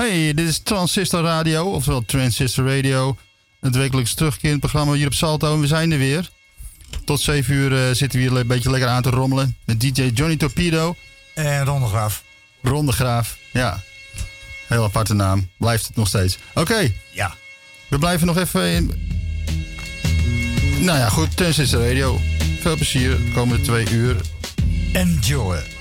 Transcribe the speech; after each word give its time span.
Hey, 0.00 0.34
dit 0.34 0.48
is 0.48 0.58
Transistor 0.58 1.22
Radio, 1.22 1.64
oftewel 1.64 2.04
Transistor 2.04 2.76
Radio. 2.76 3.16
Het 3.60 3.76
wekelijks 3.76 4.14
terugkerend 4.14 4.60
programma 4.60 4.92
hier 4.92 5.06
op 5.06 5.14
Salto. 5.14 5.54
En 5.54 5.60
we 5.60 5.66
zijn 5.66 5.92
er 5.92 5.98
weer. 5.98 6.30
Tot 7.04 7.20
7 7.20 7.54
uur 7.54 7.72
uh, 7.72 7.94
zitten 7.94 8.20
we 8.20 8.28
hier 8.28 8.36
een 8.36 8.46
beetje 8.46 8.70
lekker 8.70 8.88
aan 8.88 9.02
te 9.02 9.10
rommelen. 9.10 9.56
Met 9.64 9.80
DJ 9.80 10.10
Johnny 10.14 10.36
Torpedo. 10.36 10.94
En 11.34 11.64
Rondegraaf. 11.64 12.22
Rondegraaf, 12.62 13.36
ja. 13.52 13.80
Heel 14.66 14.84
aparte 14.84 15.14
naam. 15.14 15.50
Blijft 15.58 15.86
het 15.86 15.96
nog 15.96 16.08
steeds. 16.08 16.38
Oké. 16.54 16.92
Ja. 17.10 17.34
We 17.88 17.98
blijven 17.98 18.26
nog 18.26 18.36
even 18.36 18.68
in... 18.70 18.92
Nou 20.78 20.98
ja, 20.98 21.08
goed. 21.08 21.36
Transistor 21.36 21.86
Radio. 21.86 22.20
Veel 22.60 22.74
plezier 22.74 23.16
de 23.16 23.30
komende 23.34 23.64
twee 23.64 23.90
uur. 23.90 24.16
Enjoy. 24.92 25.79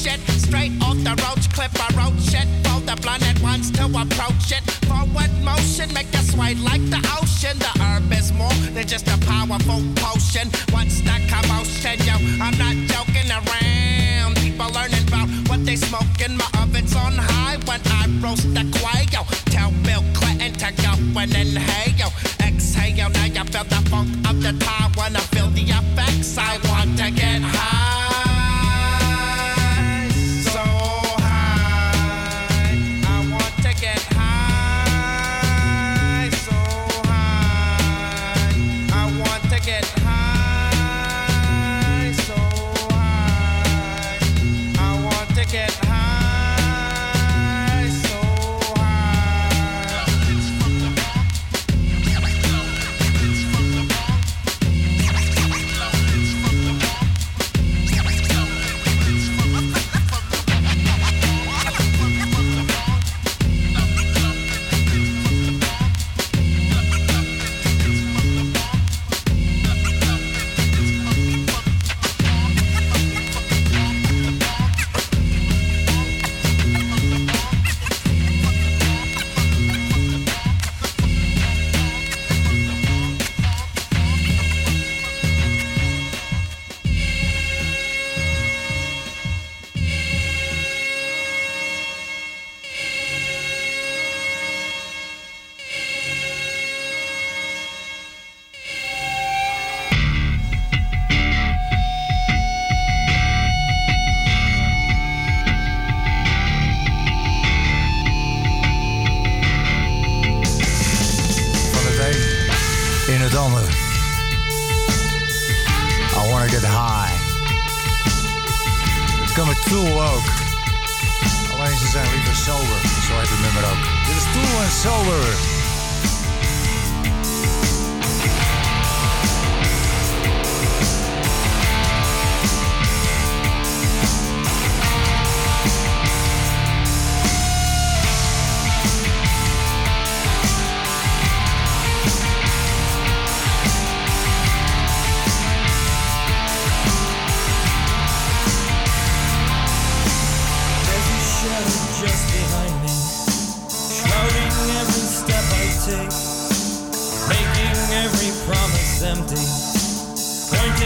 Shit 0.00 0.20
straight 0.40 0.72
off 0.80 0.96
the 1.04 1.14
roach 1.24 1.52
clip. 1.52 1.72
I 1.76 1.88
wrote 1.92 2.18
shit 2.20 2.48
for 2.64 2.80
the 2.80 2.96
at 3.28 3.38
once 3.42 3.70
to 3.72 3.84
approach 3.84 4.48
it. 4.56 4.64
Forward 4.88 5.32
motion, 5.44 5.92
make 5.92 6.10
you 6.14 6.24
sway 6.24 6.54
like 6.54 6.84
the 6.88 7.00
ocean. 7.20 7.58
The 7.58 7.72
herb 7.82 8.12
is 8.12 8.32
more 8.32 8.56
than 8.72 8.86
just 8.86 9.06
a 9.08 9.18
powerful 9.28 9.82
potion. 10.00 10.48
What's 10.72 11.00
the 11.04 11.16
commotion, 11.28 11.96
yo? 12.08 12.16
I'm 12.40 12.56
not 12.56 12.76
joking 12.88 13.30
around. 13.30 14.36
People 14.36 14.70
learning 14.72 15.04
about 15.08 15.28
what 15.48 15.64
they 15.66 15.76
smoke 15.76 16.16
in 16.24 16.36
My 16.36 16.48
oven's 16.62 16.96
on 16.96 17.14
high 17.16 17.58
when 17.68 17.80
I 18.00 18.08
roast 18.24 18.48
the 18.56 18.64
quail. 18.80 19.24
Tell 19.52 19.70
Bill 19.84 20.04
Clinton 20.14 20.52
to 20.64 20.70
go 20.80 20.92
and 21.20 21.34
inhale. 21.36 22.12
Exhale, 22.40 23.10
now 23.10 23.26
you 23.26 23.44
feel 23.52 23.64
the 23.64 23.80
funk 23.90 24.08
of 24.28 24.36
the 24.40 24.52
time 24.64 24.92
when 24.96 25.16
I 25.16 25.29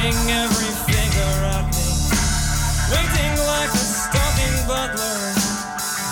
counting 0.04 0.30
every 0.30 0.72
finger 0.92 1.30
at 1.46 1.64
me, 1.64 1.88
waiting 2.90 3.46
like 3.46 3.70
a 3.70 3.76
stalking 3.76 4.66
butler 4.66 5.32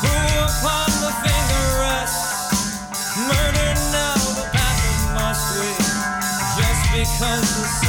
who 0.01 0.15
upon 0.41 0.89
the 1.03 1.13
finger 1.21 1.65
rests. 1.81 2.89
Murder 3.17 3.75
now 3.93 4.15
the 4.15 4.49
path 4.53 4.81
of 4.89 5.15
my 5.15 5.33
sweet, 5.33 5.77
just 6.57 6.93
because 6.93 7.57
the. 7.57 7.82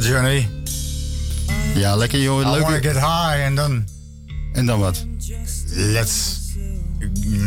Ja, 0.00 0.08
Johnny. 0.08 0.48
Ja, 1.74 1.96
lekker 1.96 2.18
joh. 2.18 2.40
I 2.40 2.44
wanna 2.44 2.68
Leuk. 2.68 2.82
get 2.82 2.94
high 2.94 3.44
en 3.44 3.54
dan... 3.54 3.84
En 4.52 4.66
dan 4.66 4.78
wat? 4.78 5.04
Let's 5.74 6.38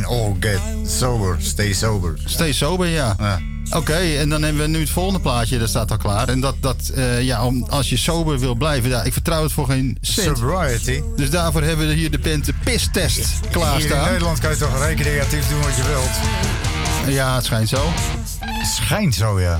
all 0.05 0.35
get 0.39 0.59
sober. 0.85 1.38
Stay 1.39 1.73
sober. 1.73 2.13
Stay 2.25 2.53
sober, 2.53 2.88
ja. 2.88 3.15
Ja. 3.19 3.39
Oké, 3.69 3.94
en 3.94 4.29
dan 4.29 4.44
hebben 4.44 4.61
we 4.61 4.67
nu 4.67 4.79
het 4.79 4.89
volgende 4.89 5.19
plaatje, 5.19 5.59
dat 5.59 5.69
staat 5.69 5.91
al 5.91 5.97
klaar. 5.97 6.29
En 6.29 6.39
dat, 6.39 6.55
dat 6.59 6.91
eh, 6.95 7.21
ja, 7.21 7.45
om, 7.45 7.63
als 7.69 7.89
je 7.89 7.97
sober 7.97 8.39
wil 8.39 8.56
blijven, 8.56 8.89
ja, 8.89 9.03
ik 9.03 9.13
vertrouw 9.13 9.44
het 9.44 9.51
voor 9.51 9.65
geen 9.67 9.97
cent. 10.01 10.38
Sobriety. 10.38 11.01
Dus 11.15 11.29
daarvoor 11.29 11.61
hebben 11.61 11.88
we 11.88 11.94
hier 11.94 12.11
de 12.11 12.19
band 12.19 12.45
de 12.45 12.53
pistest 12.63 13.15
Hier 13.15 13.27
in 13.44 13.49
klaarstaan. 13.51 14.06
Nederland 14.06 14.39
kan 14.39 14.49
je 14.49 14.57
toch 14.57 14.85
recreatief 14.85 15.49
doen 15.49 15.61
wat 15.61 15.75
je 15.75 15.83
wilt. 15.83 17.15
Ja, 17.15 17.35
het 17.35 17.45
schijnt 17.45 17.69
zo. 17.69 17.94
Schijnt 18.75 19.15
zo, 19.15 19.39
ja. 19.39 19.59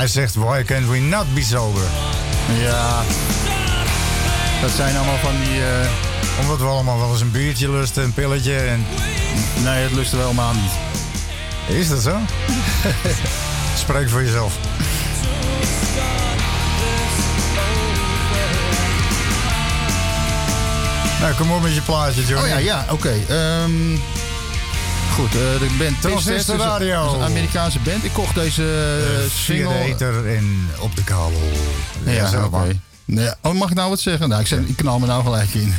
Hij 0.00 0.08
zegt, 0.08 0.34
why 0.34 0.62
can't 0.62 0.88
we 0.88 0.98
not 0.98 1.34
be 1.34 1.42
sober? 1.42 1.82
Ja, 2.60 3.02
dat 4.60 4.70
zijn 4.70 4.96
allemaal 4.96 5.18
van 5.18 5.32
die... 5.44 5.64
eh, 5.64 5.88
Omdat 6.40 6.58
we 6.58 6.64
allemaal 6.64 6.98
wel 6.98 7.10
eens 7.10 7.20
een 7.20 7.30
biertje 7.30 7.70
lusten, 7.70 8.02
een 8.04 8.12
pilletje 8.12 8.56
en... 8.56 8.86
nee, 9.64 9.82
het 9.82 9.92
lusten 9.92 10.18
we 10.18 10.24
helemaal 10.24 10.52
niet. 10.54 10.72
Is 11.78 11.88
dat 11.88 12.02
zo? 12.02 12.16
Spreek 13.84 14.08
voor 14.10 14.22
jezelf. 14.22 14.52
Nou, 21.20 21.34
kom 21.34 21.50
op 21.52 21.62
met 21.62 21.74
je 21.74 21.80
plaatje, 21.82 22.24
Johnny. 22.26 22.44
Oh 22.44 22.48
ja, 22.48 22.58
ja, 22.58 22.84
oké. 22.90 23.14
ehm, 23.28 23.96
goed, 25.10 25.34
eh, 25.34 25.40
de 25.40 25.76
band 25.78 26.00
Transistor 26.00 26.56
Radio. 26.56 27.06
is 27.06 27.12
een 27.12 27.22
Amerikaanse 27.22 27.78
band. 27.78 28.04
Ik 28.04 28.12
kocht 28.12 28.34
deze 28.34 28.62
de 28.62 29.26
single... 29.30 30.34
en 30.36 30.68
op 30.80 30.96
de 30.96 31.04
kabel. 31.04 31.50
Ja, 32.04 32.28
zeg 32.28 32.44
oké. 32.44 32.80
Nee, 33.04 33.30
oh, 33.42 33.54
mag 33.54 33.70
ik 33.70 33.76
nou 33.76 33.88
wat 33.88 34.00
zeggen? 34.00 34.28
Nou, 34.28 34.40
ik, 34.40 34.46
zet, 34.46 34.68
ik 34.68 34.76
knal 34.76 34.98
me 34.98 35.06
nou 35.06 35.22
gelijk 35.22 35.54
in. 35.54 35.74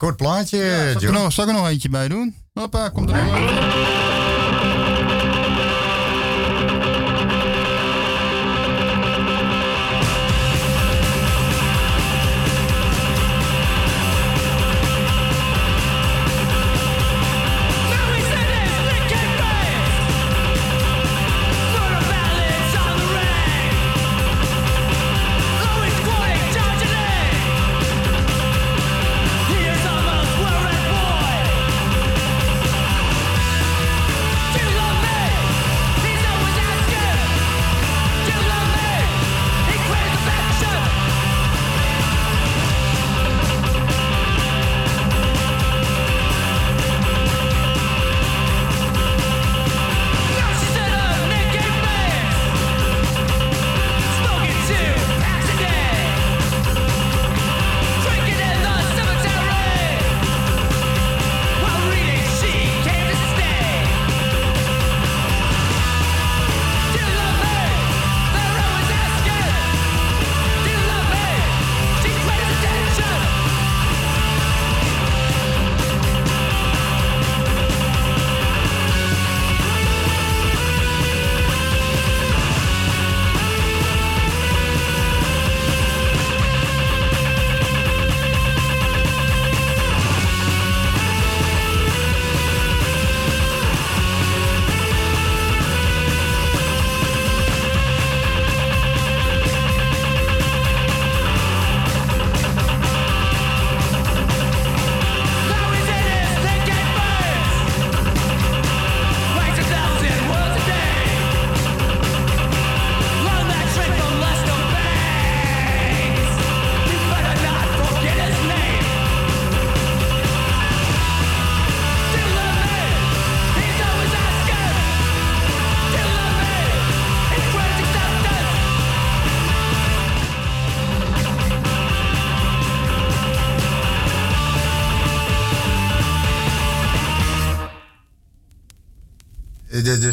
Kort 0.00 0.16
plaatje, 0.16 0.88
Zal 0.92 1.02
ik, 1.02 1.08
er 1.08 1.12
nog, 1.12 1.32
zal 1.32 1.44
ik 1.44 1.50
er 1.50 1.56
nog 1.56 1.68
eentje 1.68 1.88
bij 1.88 2.08
doen? 2.08 2.34
Hoppa, 2.54 2.88
komt 2.88 3.10
er 3.10 3.24
nog. 3.24 4.19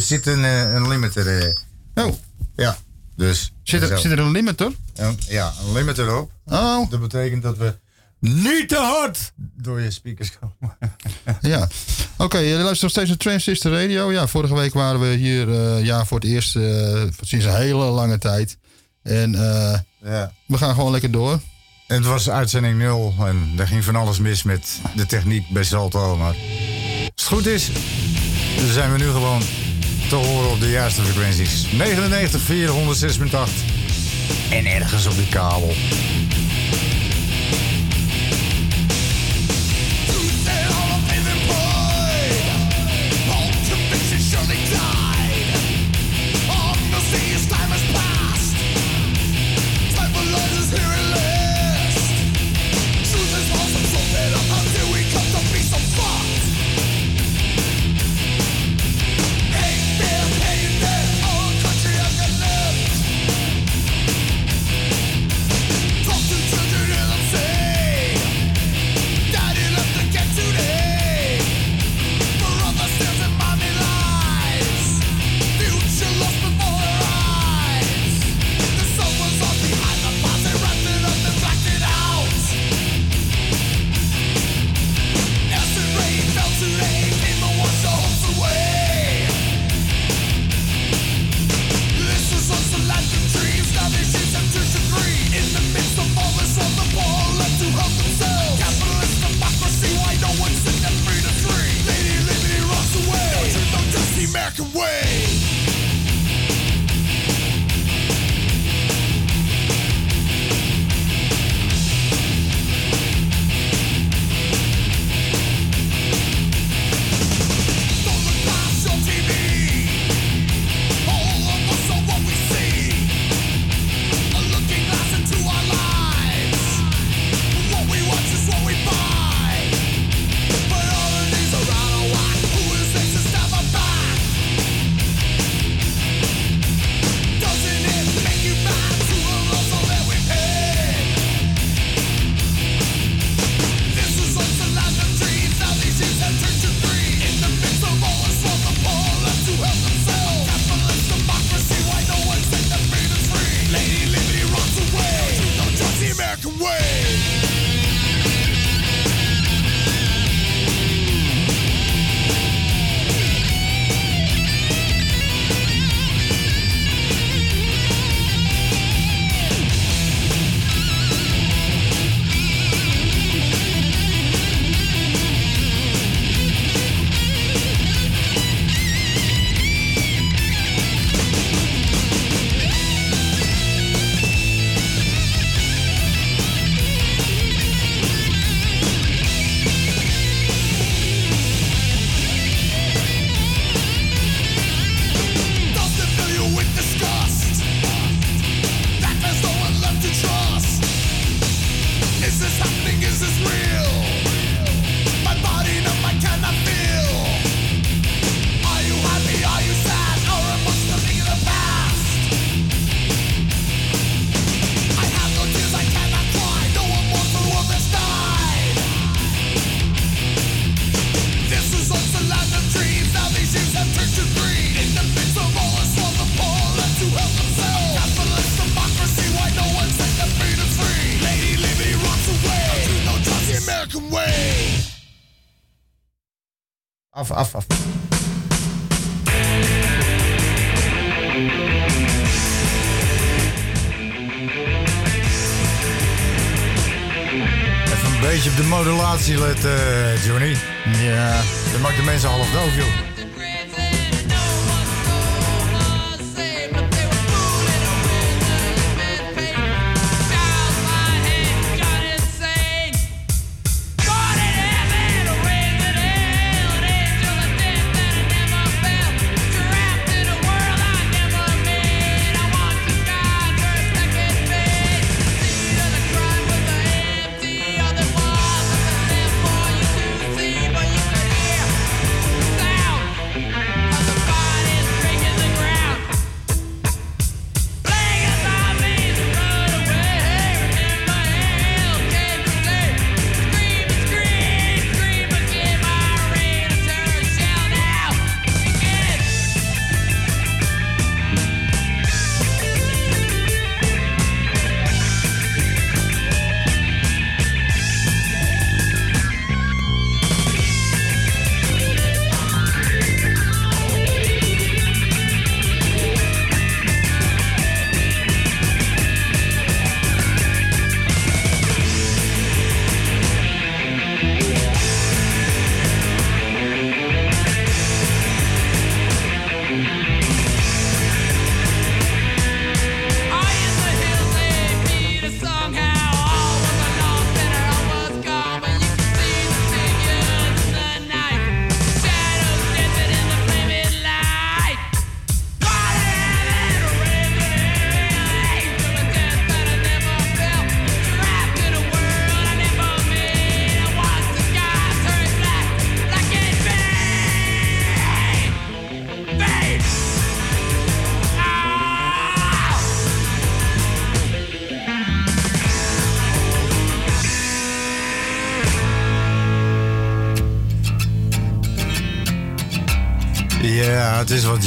zit 0.08 0.26
een, 0.26 0.44
eh, 0.44 0.74
een 0.74 0.88
limiter. 0.88 1.40
Eh. 1.40 2.06
oh. 2.06 2.14
Ja. 2.56 2.78
Dus. 3.16 3.54
Zit 3.64 3.82
er, 3.82 4.00
zit 4.00 4.12
er 4.12 4.20
een 4.20 4.32
limiter? 4.32 4.72
Ja, 5.28 5.54
een 5.66 5.74
limiter 5.74 6.18
op. 6.18 6.32
Oh. 6.46 6.90
Dat 6.90 7.00
betekent 7.00 7.44
dat 7.44 7.58
we 7.58 7.76
niet 8.20 8.70
te 8.70 8.76
hard 8.76 9.32
door 9.36 9.82
je 9.82 9.92
speakers 9.92 10.32
komen. 10.40 10.78
ja. 11.54 11.68
Oké, 12.18 12.38
eh, 12.38 12.44
jullie 12.44 12.64
luisteren 12.64 12.82
nog 12.82 12.92
steeds 12.92 13.08
naar 13.08 13.18
Transistor 13.18 13.72
Radio. 13.72 14.12
Ja, 14.12 14.28
vorige 14.28 14.56
week 14.56 14.74
waren 14.74 15.00
we 15.00 15.08
hier 15.08 15.50
ja, 15.84 16.06
voor 16.06 16.20
het 16.20 16.30
eerst 16.30 16.56
uh, 16.56 17.04
sinds 17.22 17.46
een 17.46 17.56
hele 17.56 17.86
lange 17.86 18.18
tijd. 18.18 18.58
En 19.04 19.32
ja. 20.02 20.34
we 20.46 20.58
gaan 20.58 20.74
gewoon 20.74 20.92
lekker 20.92 21.12
door. 21.12 21.40
En 21.88 21.96
Het 21.96 22.06
was 22.06 22.30
uitzending 22.30 22.78
0 22.78 23.14
en 23.20 23.52
daar 23.56 23.68
ging 23.68 23.84
van 23.84 23.96
alles 23.96 24.20
mis 24.20 24.44
met 24.44 24.80
de 24.96 25.06
techniek 25.06 25.50
bij 25.50 25.64
Salto. 25.64 26.18
Maar 26.18 26.36
als 27.16 27.24
het 27.24 27.24
goed 27.24 27.46
is, 27.46 27.70
zijn 28.72 28.92
we 28.92 28.98
nu 28.98 29.12
gewoon 29.12 29.42
te 30.08 30.16
horen 30.16 30.50
op 30.50 30.60
de 30.60 30.70
juiste 30.70 31.02
frequenties. 31.02 31.72
99, 31.72 32.42
en 34.50 34.66
ergens 34.66 35.06
op 35.06 35.16
die 35.16 35.28
kabel. 35.28 35.74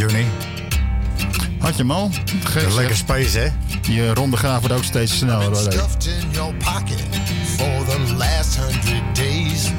Johnny. 0.00 0.26
Had 1.58 1.76
je 1.76 1.82
hem 1.82 1.90
al? 1.90 2.10
Zeg. 2.52 2.74
Lekker 2.74 2.96
space, 2.96 3.38
hè? 3.38 3.48
Die 3.82 4.02
eh, 4.02 4.12
ronde 4.12 4.36
graaf 4.36 4.60
wordt 4.60 4.74
ook 4.74 4.84
steeds 4.84 5.18
sneller. 5.18 5.56
stuffed 5.56 6.06
in 6.06 6.30
your 6.30 6.54
pocket 6.54 7.04
for 7.56 7.84
the 7.84 8.14
last 8.16 8.56
hundred 8.56 9.02
days. 9.14 9.70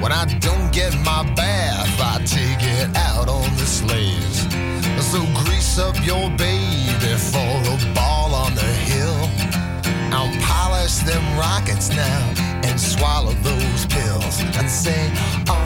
When 0.00 0.12
I 0.12 0.38
don't 0.38 0.74
get 0.74 0.94
my 0.94 1.32
bath, 1.34 2.00
I 2.00 2.24
take 2.24 2.64
it 2.80 2.96
out 3.16 3.28
on 3.28 3.56
the 3.56 3.66
sleighs. 3.66 4.46
So 5.10 5.20
grease 5.44 5.82
up 5.82 5.96
your 6.04 6.30
baby 6.30 7.16
for 7.16 7.62
the 7.62 7.86
ball 7.94 8.34
on 8.34 8.54
the 8.54 8.72
hill. 8.90 9.28
I'll 10.10 10.36
polish 10.40 10.96
them 11.04 11.38
rockets 11.38 11.88
now 11.88 12.32
and 12.62 12.80
swallow 12.80 13.34
those 13.42 13.86
pills 13.86 14.42
and 14.58 14.70
say, 14.70 15.10
oh. 15.48 15.61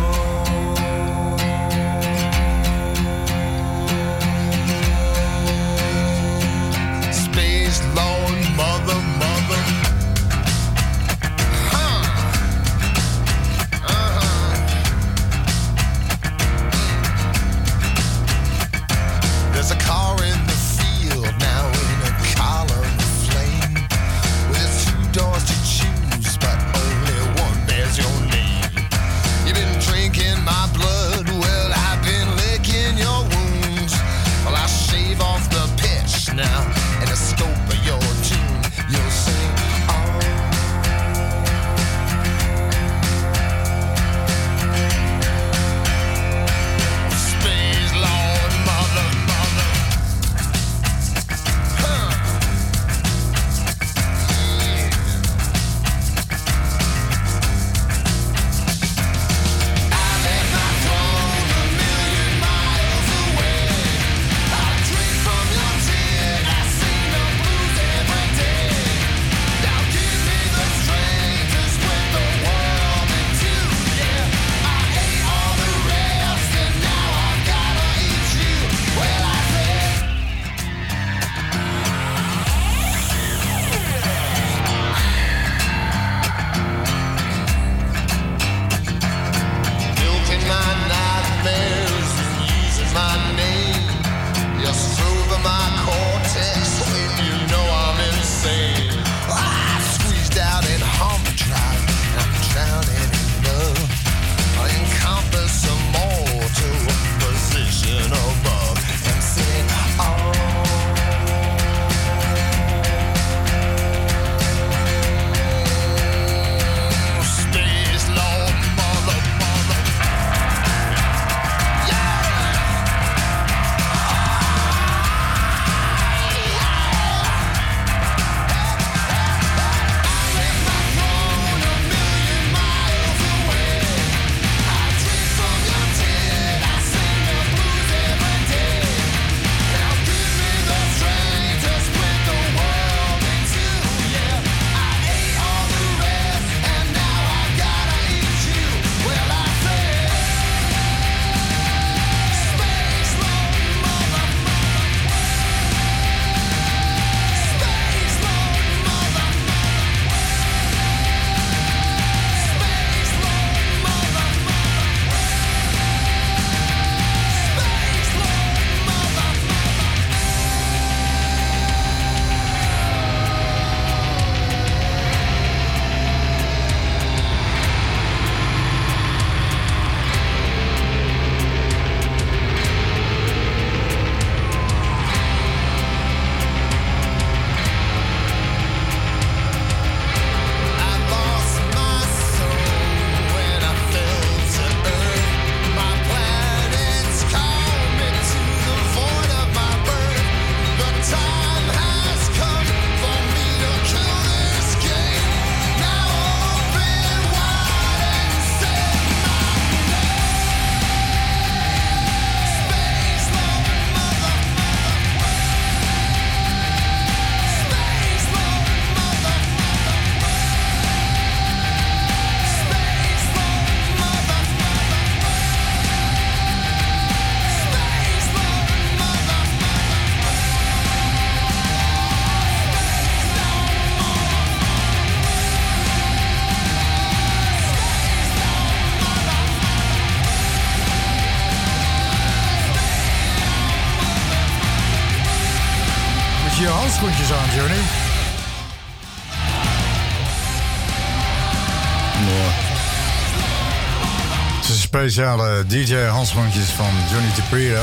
Speciale 255.11 255.65
DJ-handschoentjes 255.67 256.71
van 256.71 256.91
Johnny 257.11 257.31
Tapiro. 257.35 257.83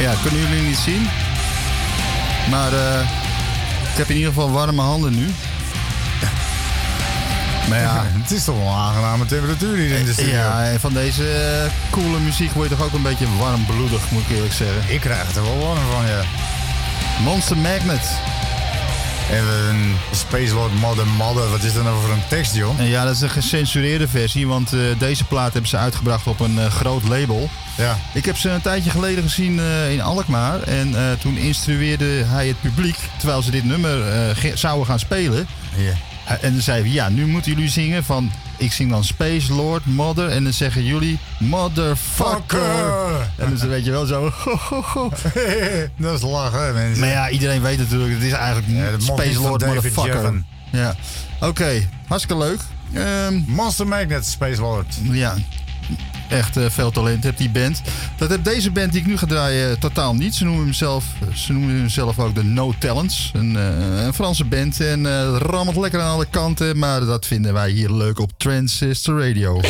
Ja, 0.00 0.12
kunnen 0.22 0.40
jullie 0.40 0.62
niet 0.62 0.76
zien. 0.76 1.08
Maar 2.50 2.72
eh, 2.72 3.00
ik 3.92 3.96
heb 3.96 4.08
in 4.08 4.16
ieder 4.16 4.32
geval 4.32 4.50
warme 4.50 4.82
handen 4.82 5.14
nu. 5.14 5.26
Maar 7.68 7.78
ja, 7.78 8.04
Het 8.22 8.30
is 8.30 8.44
toch 8.44 8.56
wel 8.56 8.66
een 8.66 8.72
aangename 8.72 9.26
temperatuur 9.26 9.76
hier 9.76 9.98
in 9.98 10.04
de 10.04 10.12
studio. 10.12 10.34
ja, 10.34 10.64
en 10.64 10.80
van 10.80 10.92
deze 10.92 11.28
eh, 11.30 11.70
coole 11.90 12.18
muziek 12.18 12.52
word 12.52 12.68
je 12.68 12.76
toch 12.76 12.84
ook 12.84 12.92
een 12.92 13.02
beetje 13.02 13.26
warmbloedig, 13.38 14.10
moet 14.10 14.22
ik 14.22 14.28
eerlijk 14.36 14.52
zeggen. 14.52 14.94
Ik 14.94 15.00
krijg 15.00 15.34
er 15.36 15.42
wel 15.42 15.58
warm 15.58 15.78
van, 15.92 16.06
ja. 16.06 16.20
Monster 17.22 17.56
Magnet. 17.56 18.10
En 19.30 19.46
we 19.46 19.68
een 19.70 19.94
Space 20.16 20.54
Lord 20.54 20.74
Mother 20.74 21.06
Mother. 21.06 21.50
Wat 21.50 21.62
is 21.62 21.72
dat 21.72 21.82
nou 21.82 22.00
voor 22.00 22.10
een 22.10 22.26
tekst, 22.28 22.54
joh? 22.54 22.88
Ja, 22.88 23.04
dat 23.04 23.14
is 23.14 23.20
een 23.20 23.30
gecensureerde 23.30 24.08
versie, 24.08 24.46
want 24.46 24.72
eh, 24.72 24.80
deze 24.98 25.24
plaat 25.24 25.52
hebben 25.52 25.70
ze 25.70 25.76
uitgebracht 25.76 26.26
op 26.26 26.40
een 26.40 26.58
eh, 26.58 26.66
groot 26.66 27.08
label. 27.08 27.48
Ja. 27.76 27.98
Ik 28.14 28.24
heb 28.24 28.36
ze 28.36 28.48
een 28.50 28.60
tijdje 28.60 28.90
geleden 28.90 29.22
gezien 29.22 29.58
eh, 29.58 29.92
in 29.92 30.00
Alkmaar. 30.00 30.62
En 30.62 30.94
toen 31.18 31.36
instrueerde 31.36 32.24
hij 32.24 32.48
het 32.48 32.60
publiek, 32.60 32.96
terwijl 33.18 33.42
ze 33.42 33.50
dit 33.50 33.64
nummer 33.64 34.04
zouden 34.54 34.86
gaan 34.86 34.98
spelen. 34.98 35.46
Ja. 35.76 35.92
En 36.40 36.52
dan 36.52 36.62
zei 36.62 36.80
hij, 36.80 36.90
ja, 36.90 37.08
nu 37.08 37.26
moeten 37.26 37.52
jullie 37.52 37.70
zingen 37.70 38.04
van... 38.04 38.32
Ik 38.56 38.72
zing 38.72 38.90
dan 38.90 39.04
Space 39.04 39.52
Lord 39.52 39.86
Mother 39.86 40.28
en 40.28 40.44
dan 40.44 40.52
zeggen 40.52 40.84
jullie 40.84 41.18
Motherfucker. 41.38 42.58
Fucker! 42.58 43.30
En 43.36 43.56
dan 43.56 43.68
weet 43.68 43.84
je 43.84 43.90
wel 43.90 44.06
zo... 44.06 44.22
dat 45.96 46.14
is 46.14 46.22
lachen, 46.22 46.74
mensen. 46.74 47.00
Maar 47.00 47.08
ja, 47.08 47.30
iedereen 47.30 47.62
weet 47.62 47.78
natuurlijk, 47.78 48.14
het 48.14 48.22
is 48.22 48.32
eigenlijk 48.32 48.66
Ja, 48.68 48.98
Space 48.98 49.40
Lord 49.40 49.66
Motherfucker. 49.66 50.42
Ja, 50.70 50.94
oké. 51.40 51.88
Hartstikke 52.06 52.42
leuk. 52.42 52.60
Ehm, 52.92 53.34
Monster 53.46 53.86
Magnet, 53.86 54.26
Space 54.26 54.60
Lord. 54.60 54.86
ja, 55.02 55.34
echt 56.28 56.56
eh, 56.56 56.64
veel 56.68 56.90
talent 56.90 57.24
heeft 57.24 57.38
die 57.38 57.50
band. 57.50 57.82
Dat 58.16 58.28
heeft 58.28 58.44
deze 58.44 58.70
band 58.70 58.92
die 58.92 59.00
ik 59.00 59.06
nu 59.06 59.16
ga 59.16 59.26
draaien 59.26 59.70
eh, 59.70 59.76
totaal 59.76 60.14
niet. 60.14 60.34
Ze 60.34 60.44
noemen 60.44 60.64
hemzelf, 60.64 61.04
ze 61.34 61.52
noemen 61.52 61.90
ook 62.16 62.34
de 62.34 62.44
No 62.44 62.74
Talents. 62.78 63.30
Een, 63.34 63.56
eh, 63.56 64.04
een 64.04 64.14
Franse 64.14 64.44
band 64.44 64.80
en 64.80 65.06
eh 65.06 65.36
rammelt 65.38 65.76
lekker 65.76 66.00
aan 66.00 66.12
alle 66.12 66.26
kanten. 66.30 66.78
Maar 66.78 67.04
dat 67.04 67.26
vinden 67.26 67.52
wij 67.52 67.70
hier 67.70 67.90
leuk 67.90 68.18
op 68.18 68.30
Transistor 68.36 69.26
Radio. 69.26 69.60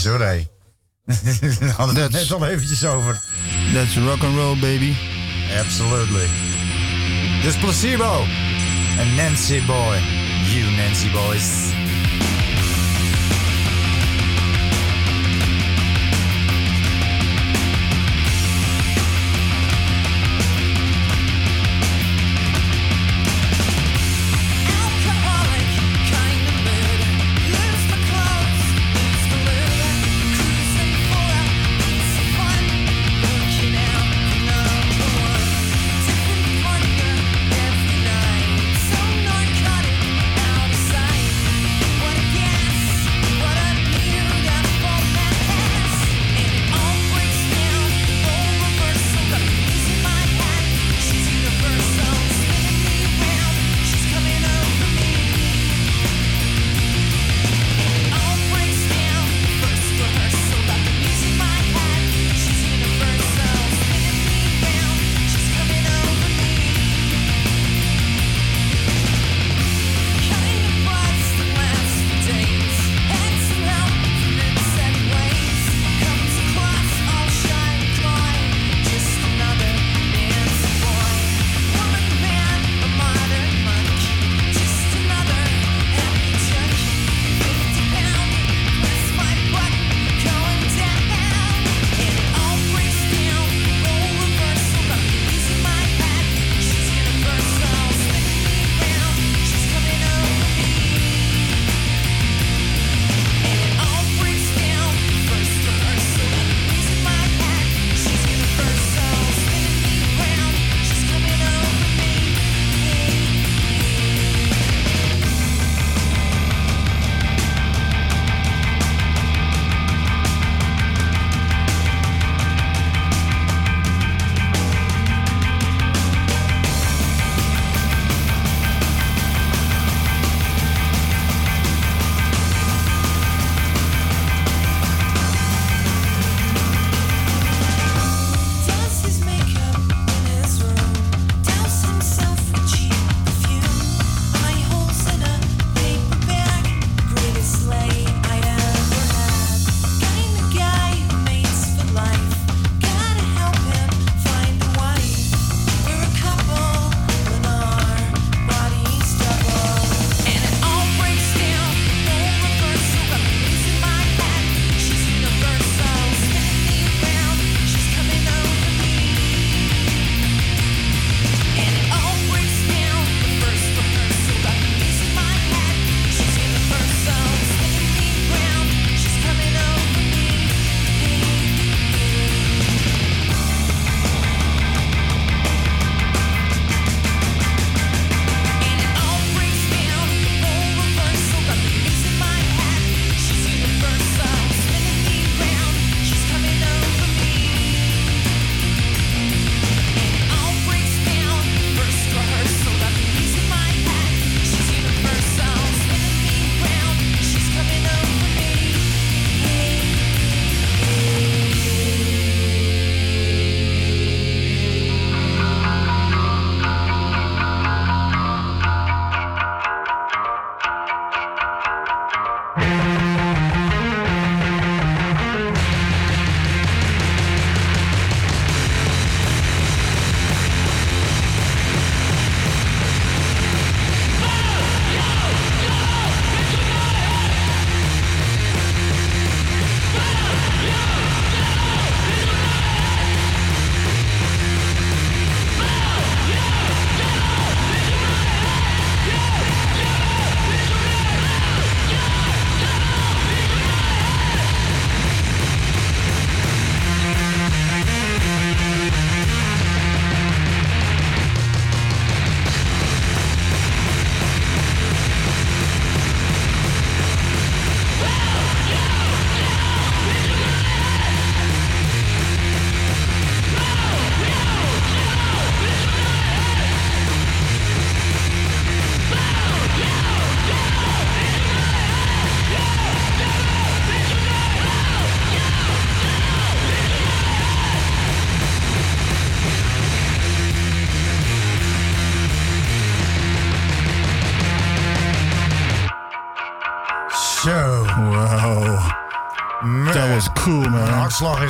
Korte 0.00 0.18
hoor, 0.18 0.28
hé. 0.28 0.46
We 1.60 1.70
hadden 1.76 2.02
het 2.02 2.12
net 2.12 2.32
al 2.32 2.46
eventjes 2.46 2.84
over. 2.84 3.20
That's 3.72 3.96
rock 3.96 4.22
and 4.22 4.34
roll, 4.34 4.58
baby. 4.58 4.94
Absolutely. 5.58 6.28
Dus 7.42 7.56
Placebo. 7.56 8.24
En 8.98 9.14
Nancy 9.14 9.64
Boy. 9.66 9.98
You 10.52 10.70
Nancy 10.76 11.10
Boys. 11.10 11.69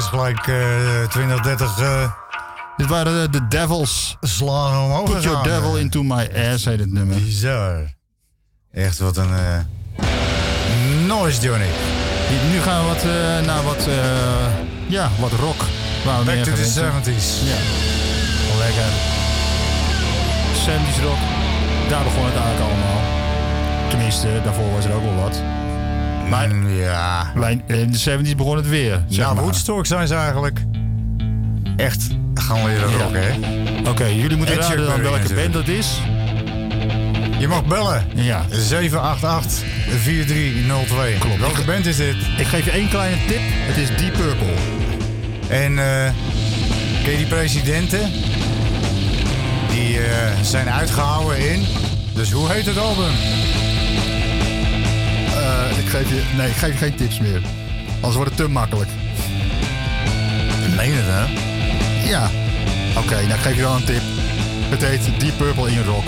Is 0.01 0.07
gelijk 0.07 0.47
eh 0.47 1.09
20, 1.09 1.41
30 1.41 1.79
eh, 1.81 2.13
Dit 2.77 2.87
waren 2.87 3.13
de, 3.13 3.39
de 3.39 3.49
Devils. 3.49 4.17
slagen 4.21 4.83
omhoog 4.83 5.11
Put 5.13 5.23
your 5.23 5.43
devil 5.43 5.77
into 5.77 6.03
my 6.03 6.31
ass, 6.53 6.65
heet 6.65 6.79
het 6.79 6.93
nummer. 6.93 7.17
Bizar. 7.17 7.95
Echt 8.73 8.99
wat 8.99 9.17
een 9.17 9.35
eh 9.35 9.59
noise, 11.07 11.41
Johnny. 11.41 11.67
Nu 12.51 12.61
gaan 12.61 12.81
we 12.81 12.87
wat, 12.87 13.03
eh, 13.05 13.47
naar 13.47 13.63
wat, 13.63 13.87
eh, 13.87 14.47
ja, 14.87 15.11
wat 15.21 15.33
rock. 15.33 15.65
Waar 16.05 16.25
Back 16.25 16.37
to 16.37 16.43
the 16.43 16.51
gewend 16.51 16.71
zijn. 16.71 16.93
70s. 16.93 17.27
Ja. 17.45 17.59
Lekker. 18.59 18.91
70s 20.65 21.01
rock. 21.03 21.19
Daar 21.89 22.05
begon 22.05 22.25
het 22.25 22.35
eigenlijk 22.35 22.71
allemaal. 22.71 23.01
Tenminste, 23.89 24.41
daarvoor 24.45 24.73
was 24.73 24.85
er 24.85 24.93
ook 24.93 25.03
wel 25.03 25.15
wat. 25.15 25.43
Maar 26.31 26.49
Mm, 26.49 26.71
ja. 26.75 27.33
wij- 27.35 27.63
in 27.67 27.91
de 27.91 27.99
70s 27.99 28.35
begon 28.37 28.57
het 28.57 28.69
weer. 28.69 29.03
Zeg 29.09 29.19
Nou, 29.25 29.35
maar. 29.35 29.45
Woodstock 29.45 29.87
zijn 29.87 30.07
ze 30.07 30.15
eigenlijk 30.15 30.63
echt 31.77 32.07
gaan 32.35 32.67
leren 32.67 32.91
Ja. 32.91 32.97
rocken, 32.97 33.23
hè? 33.23 33.33
Oké, 33.91 34.05
jullie 34.05 34.37
moeten 34.37 34.57
raden 34.57 34.87
dan 34.87 35.03
welke 35.03 35.19
natuurlijk. 35.19 35.53
band 35.53 35.67
dat 35.67 35.75
is. 35.77 36.01
Je 37.39 37.49
mag 37.49 37.65
bellen. 37.65 38.05
Ja. 38.15 38.45
788-4302. 38.51 41.19
Klopt. 41.19 41.41
Welke 41.41 41.65
band 41.65 41.87
is 41.87 41.97
dit? 41.97 42.17
Ik 42.39 42.47
geef 42.47 42.65
je 42.65 42.71
één 42.71 42.89
kleine 42.89 43.17
tip. 43.27 43.41
Het 43.43 43.77
is 43.77 43.89
Deep 43.97 44.13
Purple. 44.13 44.55
En 45.49 45.79
eh 45.79 46.11
ken 47.03 47.11
je 47.13 47.17
die 47.17 47.27
presidenten? 47.27 48.11
Die 49.71 49.99
eh, 49.99 50.31
zijn 50.43 50.71
uitgehouden 50.71 51.51
in. 51.53 51.67
Dus 52.15 52.31
hoe 52.33 52.51
heet 52.53 52.67
het 52.67 52.79
album? 52.79 53.11
Geef 55.91 56.09
je, 56.09 56.23
nee, 56.37 56.53
geef 56.53 56.73
je 56.73 56.79
geen 56.79 56.95
tips 56.95 57.21
meer. 57.21 57.41
Anders 57.95 58.15
wordt 58.15 58.31
het 58.31 58.37
te 58.37 58.49
makkelijk. 58.49 58.91
Meen 60.77 60.93
het, 60.95 61.07
hè? 61.07 62.09
Ja. 62.09 62.31
Oké, 62.97 63.15
nou 63.15 63.33
ik 63.33 63.41
geef 63.41 63.55
je 63.55 63.61
wel 63.61 63.75
een 63.75 63.85
tip. 63.85 64.03
Het 64.69 64.85
heet 64.85 65.21
Deep 65.21 65.37
Purple 65.37 65.71
in 65.71 65.85
Rock. 65.85 66.05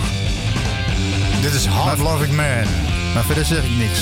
Dit 1.41 1.53
is 1.53 1.67
Hard 1.67 1.99
Loving 1.99 2.37
Man. 2.37 2.67
Maar 3.15 3.25
verder 3.25 3.45
zeg 3.45 3.65
ik 3.65 3.77
niks. 3.77 4.01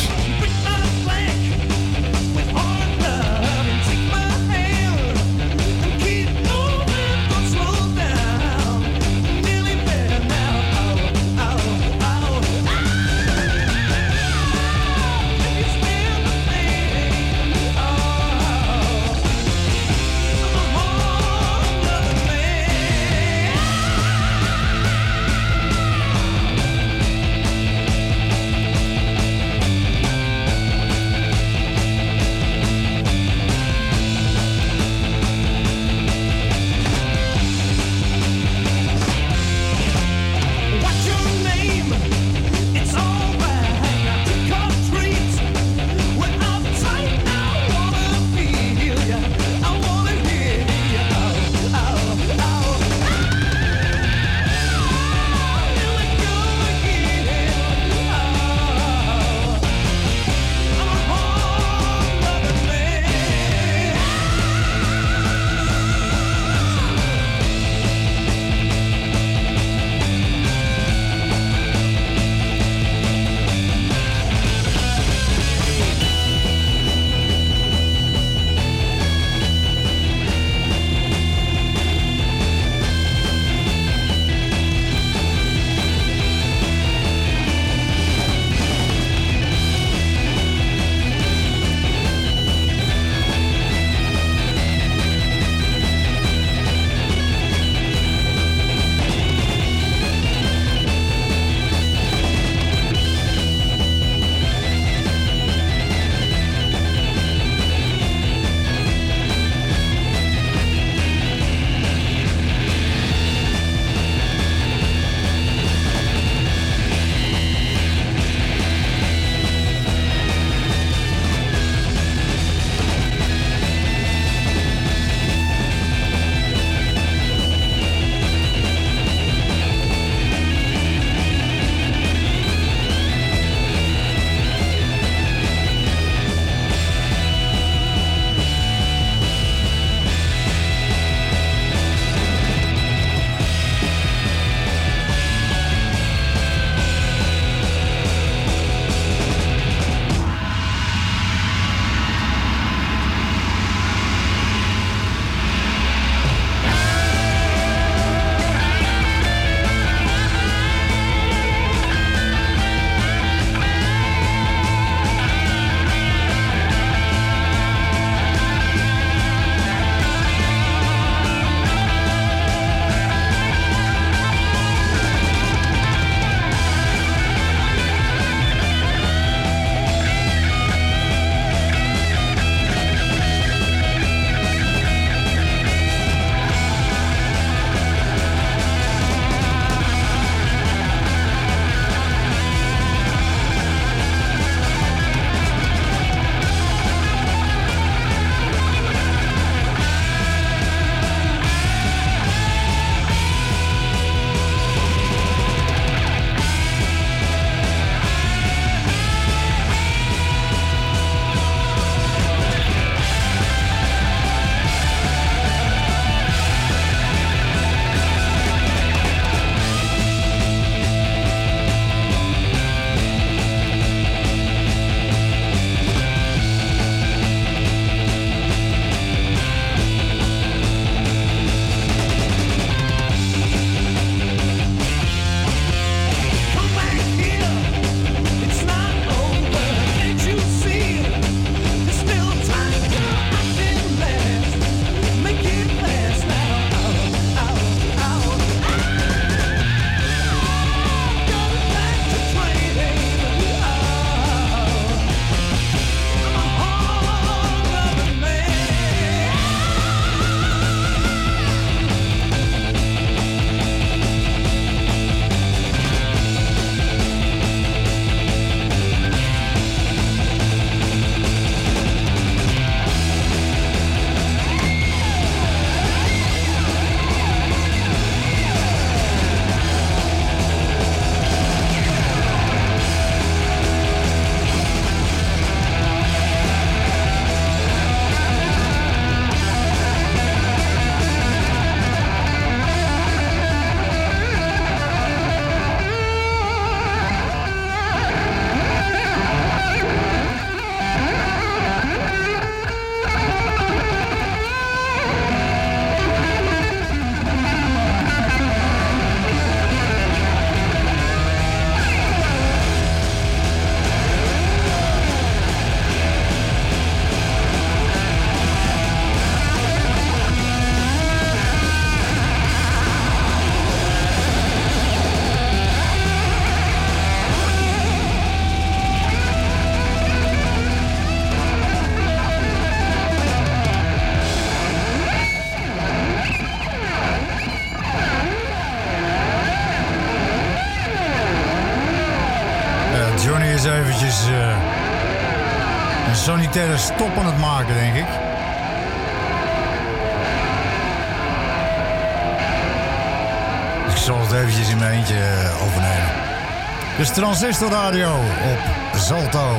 is 357.11 357.17
Transistor 357.17 357.71
Radio 357.71 358.15
op 358.52 358.58
Zalto. 358.98 359.56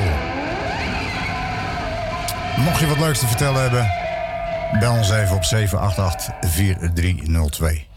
Mocht 2.56 2.80
je 2.80 2.86
wat 2.86 2.98
leuks 2.98 3.18
te 3.18 3.26
vertellen 3.26 3.60
hebben, 3.60 3.90
bel 4.80 4.92
ons 4.92 5.10
even 5.10 5.36
op 5.36 5.44
788 5.44 6.34
4302. 6.40 7.91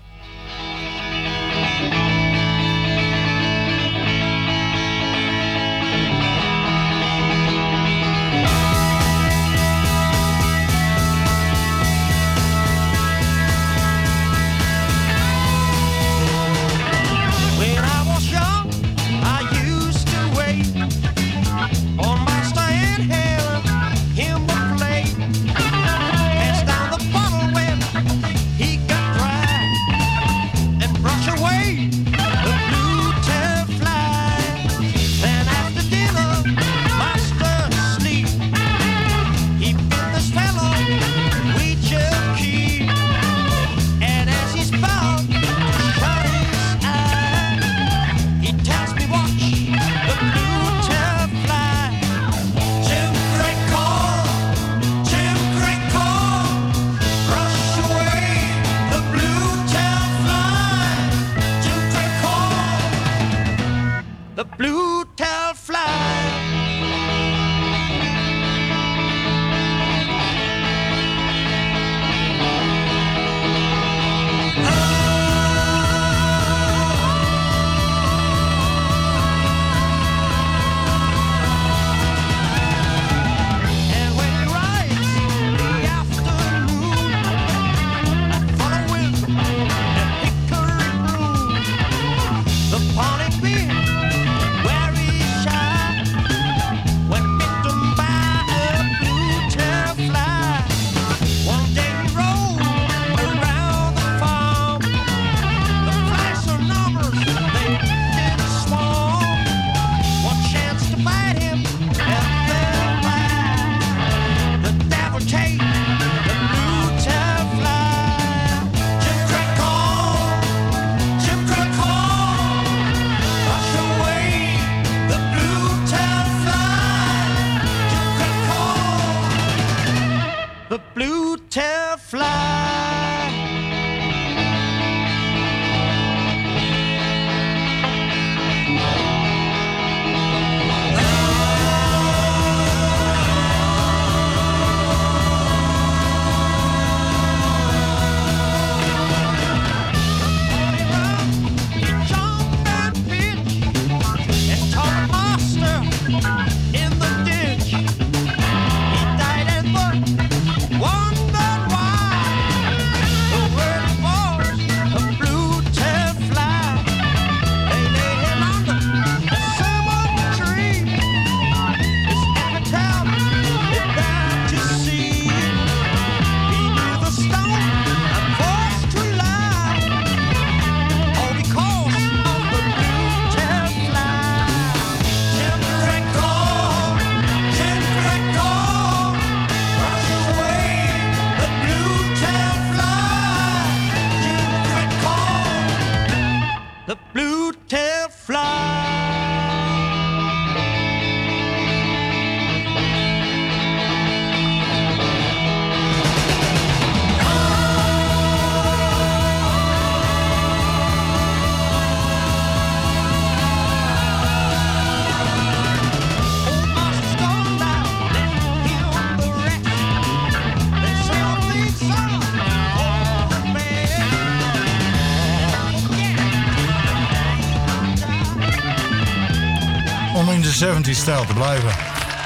70 230.76 230.96
stijl 231.04 231.26
te 231.26 231.34
blijven. 231.34 231.70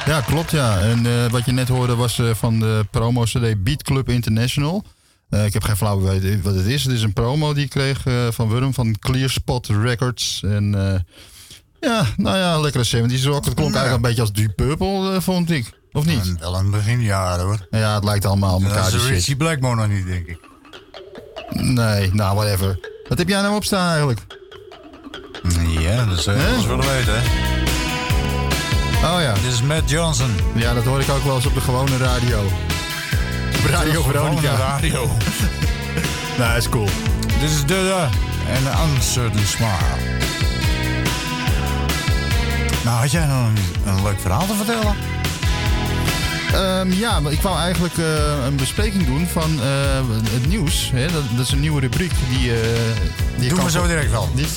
Ja, 0.06 0.22
klopt 0.22 0.52
ja. 0.52 0.80
En 0.80 1.06
eh, 1.06 1.32
wat 1.32 1.45
je 1.45 1.52
net 1.52 1.68
hoorde 1.68 1.95
was 1.95 2.20
eh, 2.20 2.34
van 2.34 2.60
de 2.60 2.86
promo 2.91 3.24
CD 3.24 3.64
Beat 3.64 3.84
Club 3.84 4.10
International. 4.10 4.84
Eh, 5.30 5.45
ik 5.45 5.54
heb 5.54 5.64
geen 5.64 5.78
flauw 5.78 6.14
idee 6.14 6.41
wat 6.41 6.56
het 6.56 6.66
is. 6.66 6.84
Het 6.84 6.93
is 6.93 7.02
een 7.02 7.14
promo 7.14 7.54
die 7.54 7.64
ik 7.64 7.70
kreeg 7.70 8.04
van 8.30 8.50
Wurm 8.50 8.74
van 8.74 9.00
Clear 9.00 9.30
Spot 9.30 9.68
Records. 9.68 10.43
En 10.43 10.72
ja, 11.80 12.06
nou 12.18 12.38
ja, 12.38 12.60
lekkere 12.60 12.86
70s 12.86 13.24
rock. 13.24 13.45
Het 13.45 13.54
klonk 13.54 13.76
eigenlijk 13.76 13.95
een 13.95 14.02
beetje 14.02 14.22
als 14.22 14.32
Deep 14.32 14.56
Purple, 14.56 15.22
vond 15.22 15.52
ik. 15.52 15.72
Of 15.91 16.06
niet? 16.06 16.22
En 16.22 16.38
wel 16.39 16.56
een 16.56 16.72
beginjaren 16.72 17.45
hoor. 17.45 17.68
Ja, 17.70 17.95
het 17.95 18.04
lijkt 18.04 18.26
allemaal 18.26 18.56
op 18.56 18.64
elkaar. 18.64 18.91
Dat 18.91 18.93
is 18.93 19.08
Richie 19.08 19.36
Blackmore 19.36 19.76
nog 19.76 19.88
niet, 19.88 20.06
denk 20.06 20.28
ik. 20.28 20.39
Nee, 21.50 22.14
nou 22.14 22.36
whatever. 22.36 22.80
Wat 23.08 23.18
heb 23.18 23.28
jij 23.28 23.41
nou 23.41 23.56
opstaan 23.56 23.89
eigenlijk? 23.89 24.22
Ja, 25.80 26.06
dat 26.06 26.20
zou 26.20 26.38
je 26.38 26.43
eh? 26.43 26.68
wel 26.68 26.78
weten 26.78 27.22
hè. 27.22 27.49
Oh 29.14 29.22
ja. 29.22 29.34
Dit 29.34 29.53
is 29.53 29.62
Matt 29.62 29.89
Johnson. 29.89 30.36
Ja, 30.55 30.74
dat 30.74 30.84
hoor 30.84 30.99
ik 30.99 31.10
ook 31.10 31.24
wel 31.24 31.36
eens 31.36 31.45
op 31.45 31.53
de 31.53 31.62
gewone 31.62 31.97
radio. 31.97 32.39
Op 33.57 33.70
Radio 33.70 34.01
Veronica. 34.01 34.41
Gewone 34.41 34.57
radio. 34.57 35.07
Nou, 36.38 36.57
is 36.57 36.70
cool. 36.70 36.88
Dit 37.39 37.49
is 37.49 37.66
Dudda 37.66 38.10
en 38.47 38.64
Uncertain 38.89 39.47
Smile. 39.47 40.18
Nou, 42.84 42.99
had 42.99 43.12
jij 43.12 43.26
nog 43.26 43.47
een, 43.47 43.91
een 43.91 44.03
leuk 44.03 44.20
verhaal 44.20 44.45
te 44.45 44.53
vertellen? 44.53 44.95
Ehm, 46.53 46.91
ja, 46.91 47.20
maar 47.20 47.32
ik 47.32 47.41
wou 47.41 47.57
eigenlijk 47.57 47.97
eh, 47.97 48.45
een 48.45 48.55
bespreking 48.55 49.05
doen 49.05 49.28
van 49.28 49.62
eh, 49.62 49.68
het 50.32 50.47
nieuws. 50.47 50.91
Hè? 50.93 51.12
Dat, 51.12 51.24
dat 51.36 51.45
is 51.45 51.51
een 51.51 51.60
nieuwe 51.60 51.80
rubriek 51.80 52.12
die, 52.30 52.51
eh 52.51 52.60
die 53.38 53.49
Doen 53.49 53.64
we 53.64 53.72
zo 53.72 53.88
direct 53.88 54.12
wel. 54.12 54.30
Die, 54.34 54.47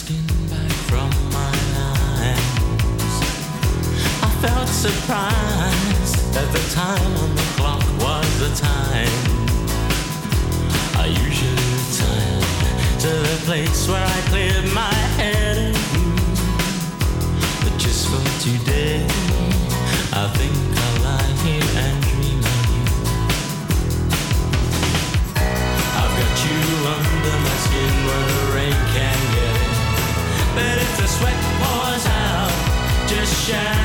felt 4.43 4.67
surprised 4.67 6.35
that 6.35 6.49
the 6.51 6.65
time 6.75 7.13
on 7.23 7.31
the 7.37 7.47
clock 7.55 7.85
was 8.03 8.29
the 8.43 8.51
time. 8.59 9.23
I 10.99 11.07
usually 11.07 11.67
return 11.79 12.43
to 13.05 13.11
the 13.31 13.39
place 13.47 13.87
where 13.87 14.05
I 14.05 14.19
cleared 14.33 14.67
my 14.75 14.99
head. 15.15 15.77
But 17.63 17.75
just 17.79 18.11
for 18.11 18.23
today, 18.43 19.07
I 20.11 20.27
think 20.35 20.55
I'll 20.83 20.99
lie 21.07 21.33
here 21.47 21.71
and 21.85 21.97
dream 22.03 22.43
of 22.43 22.63
you. 22.75 22.85
I've 26.03 26.15
got 26.19 26.35
you 26.43 26.59
under 26.99 27.37
my 27.47 27.57
skin 27.63 27.95
where 28.07 28.25
the 28.33 28.43
rain 28.59 28.79
can 28.91 29.19
get 29.37 29.55
in. 29.55 29.75
But 30.57 30.77
if 30.83 30.93
the 30.99 31.07
sweat 31.07 31.39
pours 31.63 32.05
out, 32.11 32.51
just 33.07 33.35
shout. 33.47 33.82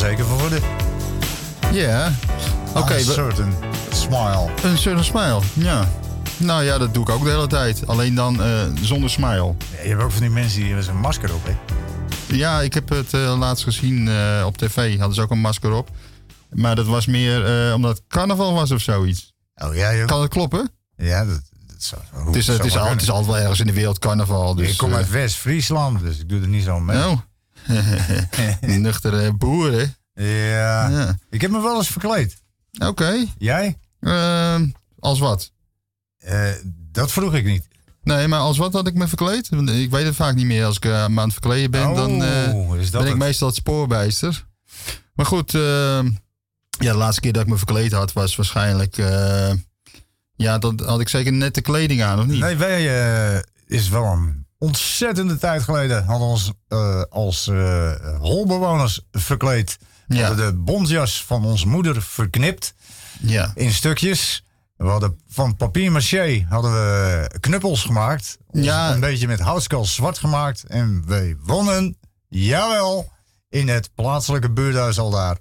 Er 0.00 0.06
onzeker 0.06 0.26
van 0.26 0.38
worden. 0.38 0.62
Ja. 1.72 2.12
Oké, 2.74 2.92
A 2.92 2.96
we- 2.96 3.02
certain 3.02 3.52
smile. 3.92 4.48
een 4.62 4.78
certain 4.78 5.04
smile. 5.04 5.40
Ja. 5.52 5.88
Nou 6.36 6.64
ja, 6.64 6.78
dat 6.78 6.94
doe 6.94 7.02
ik 7.02 7.08
ook 7.08 7.24
de 7.24 7.30
hele 7.30 7.46
tijd. 7.46 7.86
Alleen 7.86 8.14
dan 8.14 8.42
eh, 8.42 8.48
zonder 8.82 9.10
smile. 9.10 9.54
Ja, 9.76 9.82
je 9.82 9.88
hebt 9.88 10.02
ook 10.02 10.10
van 10.10 10.20
die 10.20 10.30
mensen 10.30 10.60
die 10.60 10.82
zo'n 10.82 10.96
masker 10.96 11.34
op, 11.34 11.44
hè? 11.44 11.56
Ja, 12.36 12.60
ik 12.60 12.74
heb 12.74 12.88
het 12.88 13.14
eh, 13.14 13.38
laatst 13.38 13.64
gezien 13.64 14.08
eh, 14.08 14.42
op 14.46 14.56
tv. 14.56 14.98
Hadden 14.98 15.14
ze 15.14 15.22
ook 15.22 15.30
een 15.30 15.40
masker 15.40 15.72
op. 15.72 15.90
Maar 16.50 16.76
dat 16.76 16.86
was 16.86 17.06
meer 17.06 17.74
omdat 17.74 17.90
het 17.96 18.02
carnaval 18.08 18.54
was 18.54 18.70
of 18.70 18.80
zoiets. 18.80 19.32
Oh 19.54 19.74
ja, 19.74 19.94
joh. 19.94 20.06
Kan 20.06 20.20
het 20.20 20.30
kloppen? 20.30 20.70
Ja, 20.96 21.24
dat, 21.24 21.40
dat 21.66 21.82
zou, 21.82 22.26
Het 22.26 22.36
is, 22.36 22.46
het, 22.46 22.64
is 22.64 22.76
al, 22.78 22.88
het 22.88 23.02
is 23.02 23.10
altijd 23.10 23.26
wel 23.32 23.38
ergens 23.38 23.60
in 23.60 23.66
de 23.66 23.72
wereld 23.72 23.98
carnaval. 23.98 24.54
Dus, 24.54 24.70
ik 24.70 24.76
kom 24.76 24.94
uit 24.94 25.10
West-Friesland, 25.10 26.00
dus 26.00 26.18
ik 26.18 26.28
doe 26.28 26.40
er 26.40 26.48
niet 26.48 26.64
zo 26.64 26.80
mee. 26.80 27.08
Oh. 27.08 27.18
Nuchtere 28.60 29.32
boeren. 29.32 29.94
Ja. 30.14 30.88
Ja. 30.88 31.18
Ik 31.30 31.40
heb 31.40 31.50
me 31.50 31.62
wel 31.62 31.76
eens 31.76 31.88
verkleed. 31.90 32.36
Oké. 32.86 33.24
Jij? 33.38 33.78
Ehm, 34.00 34.66
als 34.98 35.18
wat? 35.18 35.52
Eh, 36.18 36.48
dat 36.92 37.12
vroeg 37.12 37.34
ik 37.34 37.44
niet. 37.44 37.68
Nee, 38.02 38.28
maar 38.28 38.40
als 38.40 38.58
wat 38.58 38.72
had 38.72 38.86
ik 38.86 38.94
me 38.94 39.08
verkleed? 39.08 39.48
Want 39.48 39.70
Ik 39.70 39.90
weet 39.90 40.04
het 40.04 40.14
vaak 40.14 40.34
niet 40.34 40.46
meer. 40.46 40.64
Als 40.64 40.76
ik 40.76 40.84
eh, 40.84 40.90
me 40.90 41.20
aan 41.20 41.24
het 41.24 41.32
verkleden 41.32 41.70
ben, 41.70 41.94
dan 41.94 42.22
eh, 42.22 42.54
Oh, 42.54 42.70
dat 42.80 42.90
ben 42.90 43.00
ik 43.00 43.06
het? 43.08 43.16
meestal 43.16 43.46
het 43.48 43.56
spoorbijster. 43.56 44.46
Maar 45.14 45.26
goed, 45.26 45.54
ehm, 45.54 46.10
ja, 46.78 46.92
de 46.92 46.98
laatste 46.98 47.20
keer 47.20 47.32
dat 47.32 47.42
ik 47.42 47.48
me 47.48 47.56
verkleed 47.56 47.92
had, 47.92 48.12
was 48.12 48.36
waarschijnlijk... 48.36 48.98
eh, 48.98 49.52
ja, 50.36 50.58
dan 50.58 50.80
had 50.84 51.00
ik 51.00 51.08
zeker 51.08 51.32
net 51.32 51.54
de 51.54 51.60
kleding 51.60 52.02
aan, 52.02 52.18
of 52.18 52.26
niet? 52.26 52.40
Nee, 52.40 52.56
wij 52.56 53.02
eh, 53.34 53.40
is 53.66 53.88
wel 53.88 54.04
een 54.04 54.46
ontzettende 54.60 55.38
tijd 55.38 55.62
geleden 55.62 56.04
hadden 56.04 56.28
ons 56.28 56.52
eh, 56.68 57.02
als 57.10 57.48
eh, 57.48 57.92
holbewoners 58.18 59.00
verkleed. 59.12 59.78
We 60.06 60.14
Ja. 60.16 60.26
hadden 60.26 60.46
de 60.46 60.56
bontjas 60.58 61.24
van 61.24 61.44
onze 61.44 61.66
moeder 61.68 62.02
verknipt 62.02 62.74
Ja. 63.20 63.50
in 63.54 63.72
stukjes. 63.72 64.44
We 64.76 64.86
hadden 64.86 65.20
van 65.28 65.56
papier 65.56 65.92
maché 65.92 66.46
hadden 66.48 66.72
we 66.72 67.30
knuppels 67.40 67.82
gemaakt. 67.84 68.38
Ja. 68.52 68.92
Een 68.92 69.00
beetje 69.00 69.26
met 69.26 69.40
houtskals 69.40 69.94
zwart 69.94 70.18
gemaakt. 70.18 70.64
En 70.64 71.02
wij 71.06 71.36
wonnen, 71.40 71.96
jawel, 72.28 73.10
in 73.48 73.68
het 73.68 73.90
plaatselijke 73.94 74.50
buurthuis 74.50 74.98
al 74.98 75.10
daar. 75.10 75.36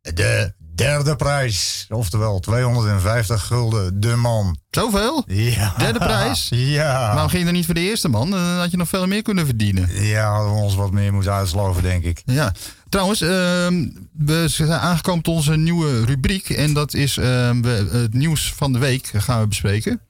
De 0.00 0.52
derde 0.78 1.16
prijs. 1.16 1.86
Oftewel 1.88 2.40
250 2.40 3.46
gulden 3.46 4.00
de 4.00 4.16
man. 4.16 4.58
Zoveel? 4.70 5.24
Ja. 5.26 5.74
Derde 5.78 5.98
prijs? 5.98 6.48
Ja. 6.78 7.12
Waarom 7.12 7.28
ging 7.28 7.42
je 7.42 7.48
er 7.48 7.54
niet 7.54 7.64
voor 7.64 7.74
de 7.74 7.80
eerste 7.80 8.08
man? 8.08 8.30
Dan 8.30 8.40
had 8.40 8.70
je 8.70 8.76
nog 8.76 8.88
veel 8.88 9.06
meer 9.06 9.22
kunnen 9.22 9.46
verdienen. 9.46 10.04
Ja, 10.04 10.32
hadden 10.32 10.54
we 10.54 10.60
ons 10.60 10.74
wat 10.74 10.90
meer 10.92 11.12
moeten 11.12 11.32
uitsloven, 11.32 11.82
denk 11.82 12.04
ik. 12.04 12.22
Ja, 12.24 12.52
trouwens, 12.88 13.20
ehm, 13.20 13.88
we 14.12 14.44
zijn 14.46 14.70
aangekomen 14.72 15.22
tot 15.22 15.34
onze 15.34 15.56
nieuwe 15.56 16.04
rubriek. 16.04 16.50
En 16.50 16.72
dat 16.72 16.94
is 16.94 17.16
ehm, 17.16 17.60
we, 17.62 17.88
het 17.92 18.14
nieuws 18.14 18.52
van 18.56 18.72
de 18.72 18.78
week 18.78 19.10
gaan 19.14 19.40
we 19.40 19.46
bespreken. 19.46 20.00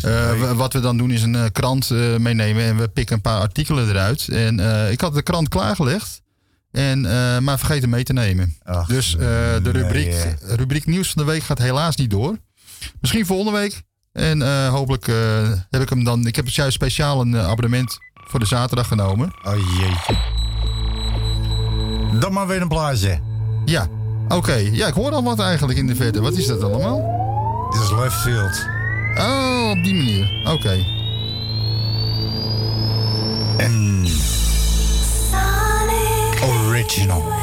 W- 0.00 0.52
wat 0.56 0.72
we 0.72 0.80
dan 0.80 0.96
doen 0.96 1.10
is 1.10 1.22
een 1.22 1.34
eh, 1.34 1.44
krant 1.52 1.90
eh, 1.90 2.16
meenemen 2.16 2.64
en 2.64 2.76
we 2.76 2.88
pikken 2.88 3.16
een 3.16 3.22
paar 3.22 3.40
artikelen 3.40 3.88
eruit. 3.88 4.28
En 4.28 4.60
ik 4.90 5.00
had 5.00 5.14
de 5.14 5.22
krant 5.22 5.48
klaargelegd, 5.48 6.22
en, 6.76 7.06
eh, 7.06 7.38
maar 7.38 7.58
vergeten 7.58 7.88
mee 7.88 8.04
te 8.04 8.12
nemen. 8.12 8.56
Ach, 8.62 8.86
dus 8.86 9.14
eh, 9.14 9.20
de 9.62 9.70
rubriek, 9.70 10.36
rubriek 10.40 10.86
nieuws 10.86 11.10
van 11.10 11.24
de 11.24 11.30
week 11.30 11.42
gaat 11.42 11.58
helaas 11.58 11.96
niet 11.96 12.10
door. 12.10 12.36
Misschien 13.00 13.26
volgende 13.26 13.58
week. 13.58 13.82
En 14.12 14.42
eh, 14.42 14.68
hopelijk 14.68 15.06
heb 15.70 15.82
ik 15.82 15.88
hem 15.88 16.04
dan. 16.04 16.26
Ik 16.26 16.36
heb 16.36 16.48
juist 16.48 16.74
speciaal 16.74 17.20
een 17.20 17.36
abonnement 17.36 17.98
voor 18.14 18.40
de 18.40 18.46
zaterdag 18.46 18.88
genomen. 18.88 19.32
Oh 19.44 19.78
jeetje. 19.78 20.16
Dan 22.20 22.32
maar 22.32 22.46
weer 22.46 22.60
een 22.60 22.68
plaatje. 22.68 23.20
Ja, 23.64 23.86
oké. 24.28 24.54
Ja, 24.54 24.86
ik 24.86 24.94
hoor 24.94 25.10
al 25.10 25.22
wat 25.22 25.40
eigenlijk 25.40 25.78
in 25.78 25.86
de 25.86 25.96
verte. 25.96 26.20
Wat 26.20 26.36
is 26.36 26.46
dat 26.46 26.62
allemaal? 26.62 27.14
Dit 27.72 27.82
is 27.82 27.90
Left 27.90 28.20
Field. 28.20 28.66
Oh, 29.14 29.70
op 29.70 29.84
die 29.84 29.94
manier. 29.94 30.52
Oké. 30.52 30.84
En 33.56 34.06
original. 36.86 37.36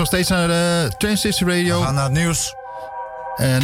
nog 0.00 0.08
steeds 0.08 0.28
naar 0.28 0.42
eh, 0.42 0.90
de 0.90 0.96
Transistor 0.98 1.48
Radio. 1.48 1.78
Aan 1.78 1.84
gaan 1.84 1.94
naar 1.94 2.04
het 2.04 2.12
nieuws. 2.12 2.54
En 3.36 3.62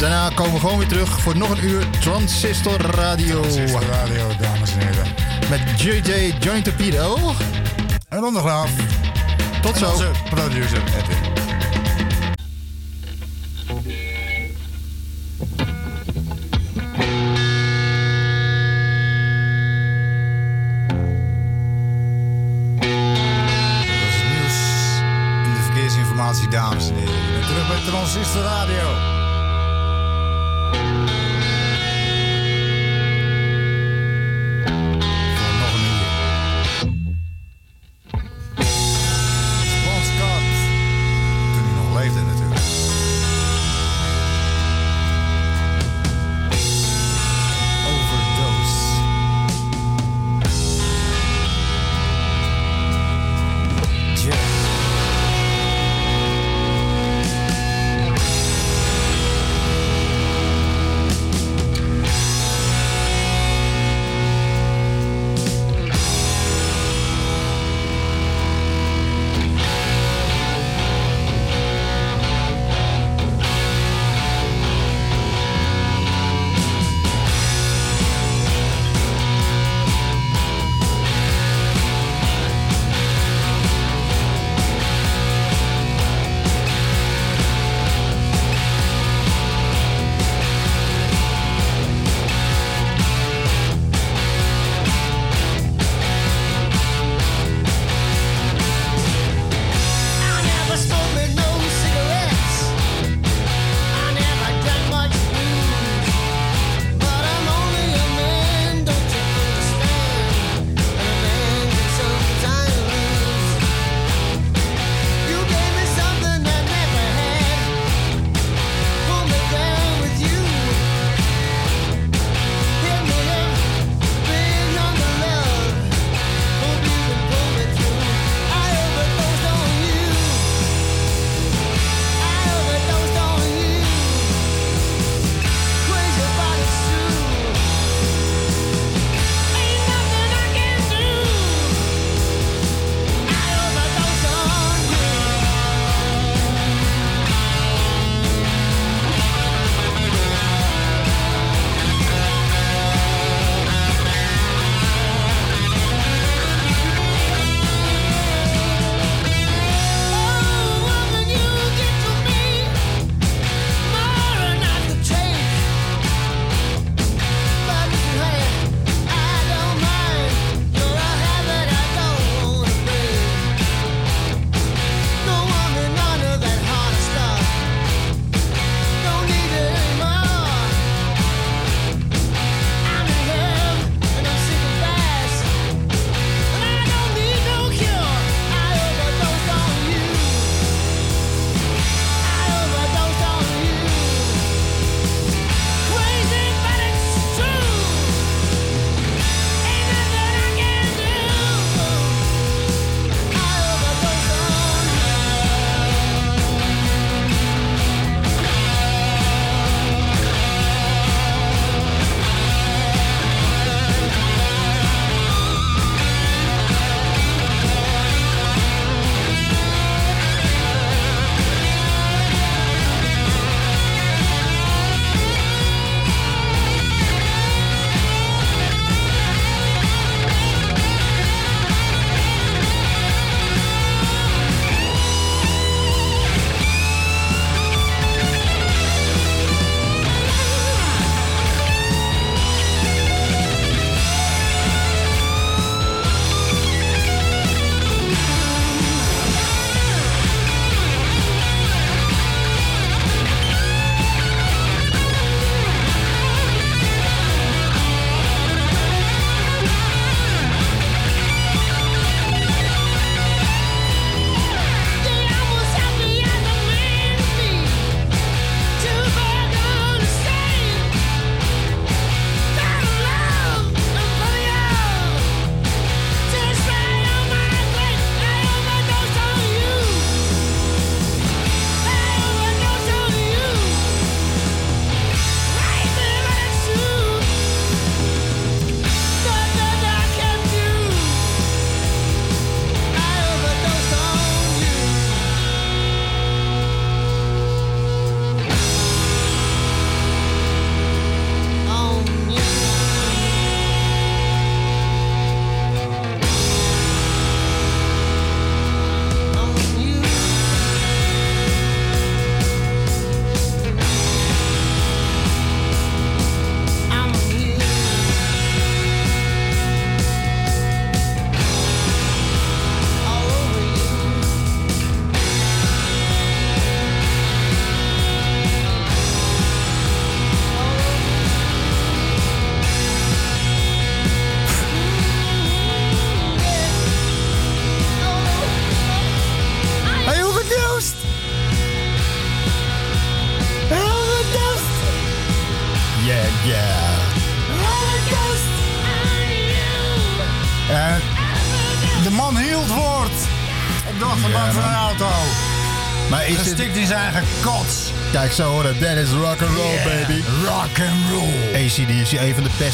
daarna 0.00 0.30
komen 0.34 0.52
we 0.52 0.60
gewoon 0.60 0.78
weer 0.78 0.88
terug 0.88 1.20
voor 1.20 1.36
nog 1.36 1.50
een 1.50 1.64
uur 1.64 1.90
Transistor 2.00 2.80
Radio. 2.80 3.40
Transistor 3.40 3.82
Radio, 3.82 4.26
dames 4.40 4.72
en 4.72 4.78
heren. 4.78 5.06
Met 5.50 5.80
JJ 5.80 6.34
Joint 6.38 6.64
Torpedo. 6.64 7.34
En 8.08 8.24
Ondergraaf. 8.24 8.70
Tot 9.62 9.72
en 9.72 9.78
zo. 9.78 10.10
producer 10.30 10.82
Edwin. 10.98 11.41
ist 28.22 28.36
Radio. 28.36 28.81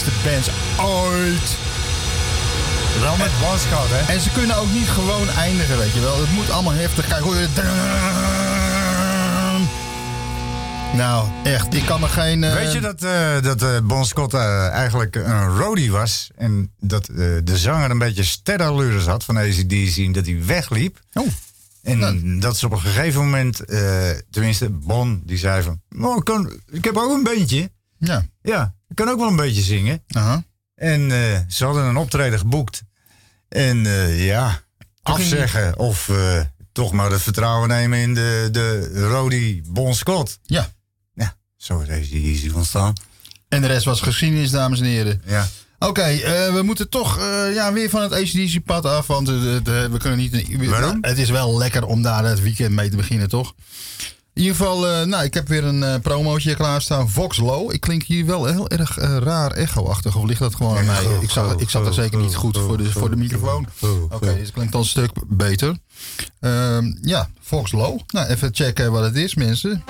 Beste 0.04 0.28
bands 0.30 0.50
ooit. 0.80 1.56
Wel 3.00 3.16
met 3.16 3.30
Scott, 3.60 3.88
hè? 3.90 4.12
En 4.12 4.20
ze 4.20 4.30
kunnen 4.30 4.56
ook 4.56 4.70
niet 4.72 4.88
gewoon 4.88 5.28
eindigen, 5.28 5.78
weet 5.78 5.92
je 5.92 6.00
wel. 6.00 6.20
Het 6.20 6.30
moet 6.32 6.50
allemaal 6.50 6.72
heftig. 6.72 7.06
Kijk, 7.06 7.22
hoor 7.22 7.34
je... 7.36 7.48
Nou, 10.96 11.28
echt. 11.44 11.74
Ik 11.74 11.84
kan 11.84 12.02
er 12.02 12.08
geen... 12.08 12.44
eh, 12.44 12.54
Weet 12.54 12.72
je 12.72 12.80
dat, 12.80 13.02
eh, 13.02 13.42
dat 13.42 13.62
eh, 13.62 13.78
Bon 13.82 14.04
Scott 14.04 14.34
eigenlijk 14.34 15.14
een 15.14 15.56
roadie 15.56 15.90
was? 15.90 16.30
En 16.36 16.72
dat 16.80 17.06
de 17.44 17.56
zanger 17.56 17.90
een 17.90 17.98
beetje 17.98 18.24
sterrenlures 18.24 19.06
had 19.06 19.24
van 19.24 19.36
ACDC 19.36 19.96
en 19.96 20.12
dat 20.12 20.26
hij 20.26 20.38
wegliep. 20.44 21.00
Oh. 21.12 21.26
En 21.82 22.40
dat 22.40 22.56
ze 22.56 22.66
op 22.66 22.72
een 22.72 22.80
gegeven 22.80 23.20
moment, 23.20 23.60
tenminste 24.30 24.70
Bon, 24.70 25.22
die 25.26 25.38
zei 25.38 25.62
van... 25.62 25.80
Oh, 26.00 26.16
ik, 26.16 26.24
kan, 26.24 26.52
ik 26.70 26.84
heb 26.84 26.96
ook 26.96 27.14
een 27.16 27.22
beentje. 27.22 27.70
Ja. 27.98 28.26
Ja, 28.42 28.74
ik 28.88 28.96
kan 28.96 29.08
ook 29.08 29.18
wel 29.18 29.28
een 29.28 29.36
beetje 29.36 29.62
zingen. 29.62 30.02
En 30.74 31.10
eh, 31.12 31.40
ze 31.48 31.64
hadden 31.64 31.84
een 31.84 31.96
optreden 31.96 32.38
geboekt. 32.38 32.82
En 33.48 33.86
eh, 33.86 34.26
ja, 34.26 34.60
Toen 35.02 35.14
afzeggen 35.14 35.78
of 35.78 36.08
eh, 36.08 36.40
toch 36.72 36.92
maar 36.92 37.10
het 37.10 37.22
vertrouwen 37.22 37.68
nemen 37.68 37.98
in 37.98 38.14
de, 38.14 38.48
de 38.52 38.90
Rody 39.08 39.62
Bon 39.66 39.94
Scott. 39.94 40.38
Ja. 40.42 40.68
Ja, 41.14 41.36
zo 41.56 41.80
is 41.80 41.88
deze 41.88 42.14
easy 42.14 42.50
ontstaan. 42.54 42.92
En 43.48 43.60
de 43.60 43.66
rest 43.66 43.84
was 43.84 44.00
geschiedenis, 44.00 44.50
dames 44.50 44.80
en 44.80 44.84
heren. 44.86 45.22
Ja. 45.26 45.48
Oké, 45.78 46.16
we 46.52 46.62
moeten 46.62 46.88
toch 46.88 47.18
ja, 47.54 47.72
weer 47.72 47.90
van 47.90 48.02
het 48.02 48.12
ACDC-pad 48.12 48.84
af, 48.84 49.06
want 49.06 49.28
we 49.28 49.94
kunnen 49.98 50.18
niet... 50.18 50.68
Waarom? 50.68 50.98
Het 51.00 51.18
is 51.18 51.30
wel 51.30 51.58
lekker 51.58 51.84
om 51.86 52.02
daar 52.02 52.24
het 52.24 52.40
weekend 52.42 52.74
mee 52.74 52.90
te 52.90 52.96
beginnen, 52.96 53.28
toch? 53.28 53.54
In 54.38 54.44
ieder 54.44 54.56
geval, 54.56 54.88
eh, 54.88 55.06
nou, 55.06 55.24
ik 55.24 55.34
heb 55.34 55.48
weer 55.48 55.64
een 55.64 55.82
eh 55.82 56.00
promootje 56.02 56.54
klaarstaan. 56.54 57.08
Vox 57.08 57.38
Low. 57.38 57.72
Ik 57.72 57.80
klink 57.80 58.02
hier 58.02 58.26
wel 58.26 58.44
heel 58.44 58.68
erg 58.68 58.98
eh, 58.98 59.16
raar 59.16 59.50
echo-achtig. 59.50 60.16
Of 60.16 60.24
ligt 60.24 60.40
dat 60.40 60.54
gewoon 60.54 60.76
aan 60.78 60.86
mij? 60.86 61.04
Ik, 61.20 61.30
zag, 61.30 61.54
ik 61.56 61.70
zat 61.70 61.86
er 61.86 61.94
zeker 61.94 62.18
niet 62.18 62.34
goed 62.34 62.58
voor 62.58 62.76
de, 62.76 62.90
voor 62.90 63.10
de 63.10 63.16
microfoon. 63.16 63.66
Oké, 64.10 64.26
dus 64.26 64.40
het 64.40 64.52
klinkt 64.52 64.74
al 64.74 64.80
een 64.80 64.86
stuk 64.86 65.10
beter. 65.26 65.76
Ehm, 66.40 66.92
ja, 67.02 67.28
Vox 67.40 67.72
Low. 67.72 67.98
Nou, 68.06 68.26
even 68.26 68.48
checken 68.52 68.92
wat 68.92 69.04
het 69.04 69.16
is, 69.16 69.34
mensen. 69.34 69.84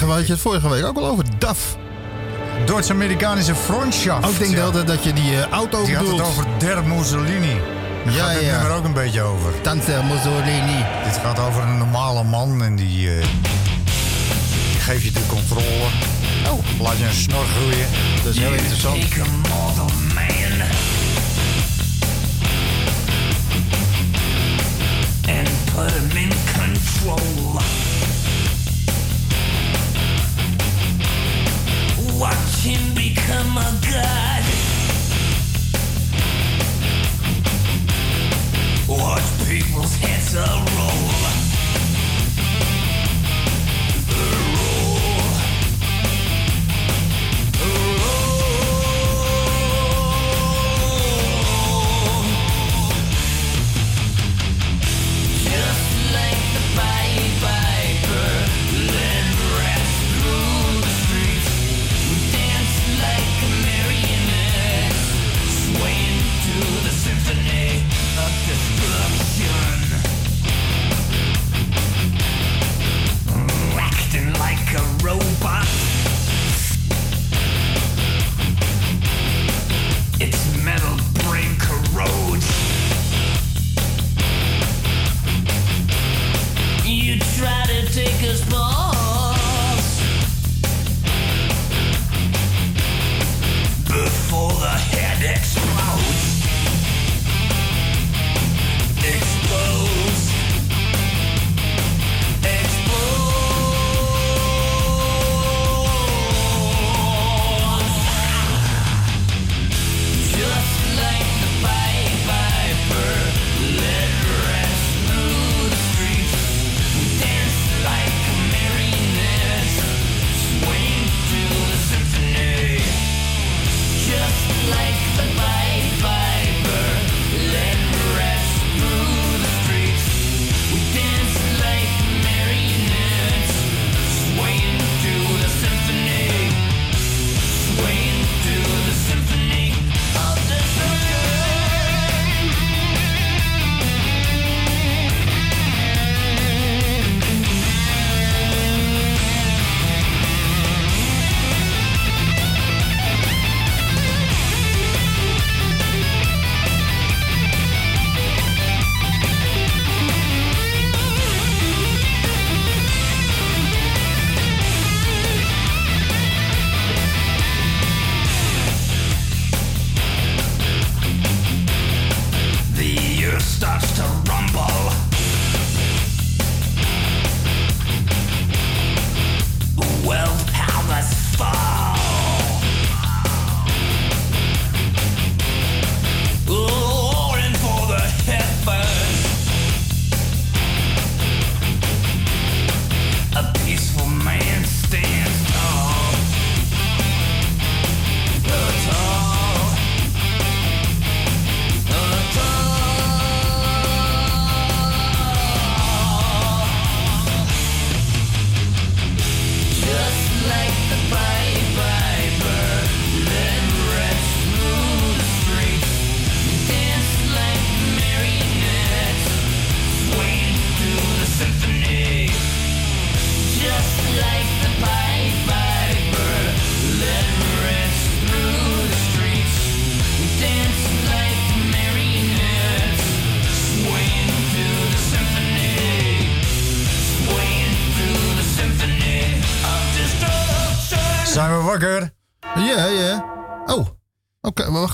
vragen. 0.00 0.06
We 0.06 0.12
hadden 0.12 0.30
het 0.30 0.40
vorige 0.40 0.68
week 0.68 0.84
ook 0.84 0.96
al 0.96 1.06
over. 1.06 1.24
DAF. 1.38 1.76
Duits-Amerikaanse 2.66 3.54
Frontschaft. 3.54 4.26
Ook 4.26 4.38
denk 4.38 4.54
ja. 4.54 4.70
dat, 4.70 4.86
dat 4.86 5.04
je 5.04 5.12
die 5.12 5.36
eh, 5.36 5.48
auto 5.48 5.84
die 5.84 5.96
bedoelt. 5.96 6.16
Die 6.16 6.20
had 6.20 6.36
het 6.36 6.38
over 6.38 6.58
Der 6.58 6.84
Mussolini. 6.84 7.60
Daar 8.04 8.14
ja, 8.14 8.24
gaat 8.24 8.40
het 8.40 8.64
er 8.64 8.70
ook 8.70 8.84
een 8.84 8.92
beetje 8.92 9.22
over. 9.22 9.60
Tante 9.60 10.00
Mussolini. 10.08 10.84
Dit 11.04 11.16
gaat 11.22 11.38
over 11.38 11.62
een 11.62 11.78
normale 11.78 12.24
man 12.24 12.62
en 12.62 12.76
die, 12.76 13.10
eh, 13.10 13.26
die 14.72 14.80
geeft 14.80 15.04
je 15.04 15.12
de 15.12 15.26
controle. 15.26 15.88
Oh. 16.48 16.80
Laat 16.80 16.98
je 16.98 17.04
een 17.04 17.12
snor 17.12 17.44
groeien. 17.44 17.86
Dat 18.24 18.32
is 18.32 18.38
heel 18.38 18.52
interessant. 18.52 19.04
And 25.28 25.48
put 25.74 25.92
him 25.92 26.16
in. 26.16 26.30
Watch 38.86 39.48
people's 39.48 39.94
heads 39.96 40.36
roll. 40.76 41.39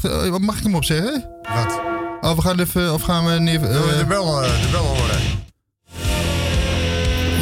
Wacht. 0.09 0.25
eh, 0.25 0.31
wat 0.31 0.41
mag 0.41 0.57
ik 0.57 0.63
hem 0.63 0.75
opzeggen? 0.75 1.25
Wat? 1.55 1.81
Oh, 2.21 2.37
we 2.37 2.43
gaan 2.43 2.61
even... 2.61 2.93
Of 2.95 3.03
gaan 3.03 3.25
we... 3.27 3.33
neer- 3.41 3.63
eh, 3.71 3.99
de 3.99 4.05
bel, 4.09 4.43
eh, 4.43 4.49
de 4.63 4.69
bel 4.71 4.85
horen? 4.85 5.19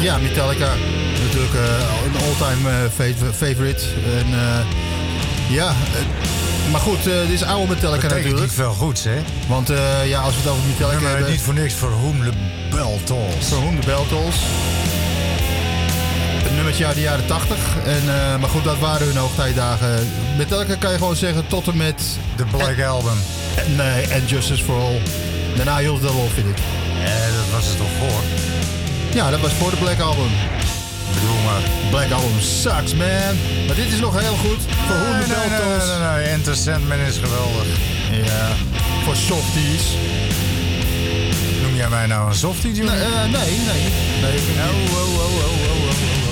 Ja, 0.01 0.17
Metallica. 0.17 0.69
Natuurlijk 1.23 1.53
een 1.53 2.21
all-time 2.21 2.89
fa- 2.89 3.33
favorite. 3.33 3.85
En, 4.17 4.25
ja, 5.49 5.73
maar 6.71 6.81
goed, 6.81 7.03
dit 7.03 7.29
is 7.29 7.43
oude 7.43 7.67
Metallica 7.73 8.01
Betekent 8.07 8.13
natuurlijk. 8.23 8.41
niet 8.41 8.51
veel 8.51 8.73
goeds, 8.73 9.03
hè? 9.03 9.15
Want 9.47 9.67
ja, 10.05 10.21
als 10.21 10.33
we 10.35 10.41
het 10.41 10.49
over 10.49 10.63
Metallica 10.67 11.01
Maar 11.01 11.11
hebben... 11.11 11.31
niet 11.31 11.41
voor 11.41 11.53
niks 11.53 11.73
voor 11.73 11.89
Whom 11.89 12.21
the 12.23 12.31
Bell 12.69 12.99
Tolls. 13.03 13.47
Voor 13.47 13.57
Whom 13.59 13.79
the 13.79 13.85
Bell 13.85 14.05
Tolls. 14.09 14.35
Een 16.49 16.55
nummertje 16.55 16.85
uit 16.85 16.95
de 16.95 17.01
jaren 17.01 17.25
80. 17.27 17.57
En, 17.85 18.05
maar 18.39 18.49
goed, 18.49 18.63
dat 18.63 18.79
waren 18.79 19.07
hun 19.07 19.17
hoogtijdagen. 19.17 20.07
Metallica 20.37 20.75
kan 20.75 20.91
je 20.91 20.97
gewoon 20.97 21.15
zeggen 21.15 21.47
tot 21.47 21.67
en 21.67 21.77
met... 21.77 22.03
De 22.35 22.45
Black 22.45 22.81
Album. 22.81 23.17
Nee, 23.75 24.07
en 24.07 24.25
Justice 24.25 24.63
for 24.63 24.75
All. 24.81 25.01
Daarna 25.55 25.77
hield 25.77 26.01
het 26.01 26.11
op, 26.11 26.31
vind 26.33 26.47
ik. 26.47 26.57
Ja, 27.03 27.25
dat 27.25 27.51
was 27.51 27.65
het 27.65 27.77
toch 27.77 27.91
voor? 27.99 28.21
Ja, 29.13 29.29
dat 29.29 29.39
was 29.39 29.51
voor 29.53 29.69
de 29.69 29.75
Black 29.77 29.99
Album. 29.99 30.29
Bedoel 31.13 31.41
maar. 31.45 31.61
Black 31.89 32.11
Album 32.11 32.39
sucks, 32.39 32.93
man. 32.93 33.35
Maar 33.67 33.75
dit 33.75 33.87
is 33.93 33.99
nog 33.99 34.19
heel 34.19 34.35
goed. 34.35 34.61
Voor 34.87 34.95
Nee, 34.95 35.27
Bell 35.27 35.37
nee, 35.37 35.77
nee, 35.77 35.87
nee, 35.87 36.15
nee. 36.15 36.25
Enter 36.25 36.55
Sandman 36.55 36.99
is 36.99 37.17
geweldig. 37.17 37.67
Ja, 38.11 38.47
voor 39.03 39.15
softies. 39.15 39.83
Noem 41.61 41.75
jij 41.75 41.89
mij 41.89 42.05
nou 42.05 42.27
een 42.29 42.35
softie, 42.35 42.73
Junior? 42.73 42.95
Nee, 42.95 43.03
eh, 43.03 43.21
nee, 43.21 43.31
nee. 43.31 43.83
nee 44.21 44.39
Oh, 44.57 44.97
oh, 44.97 45.15
oh, 45.15 45.35
oh, 45.35 45.67
oh, 45.67 45.89
oh, 45.89 46.24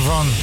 van. 0.00 0.39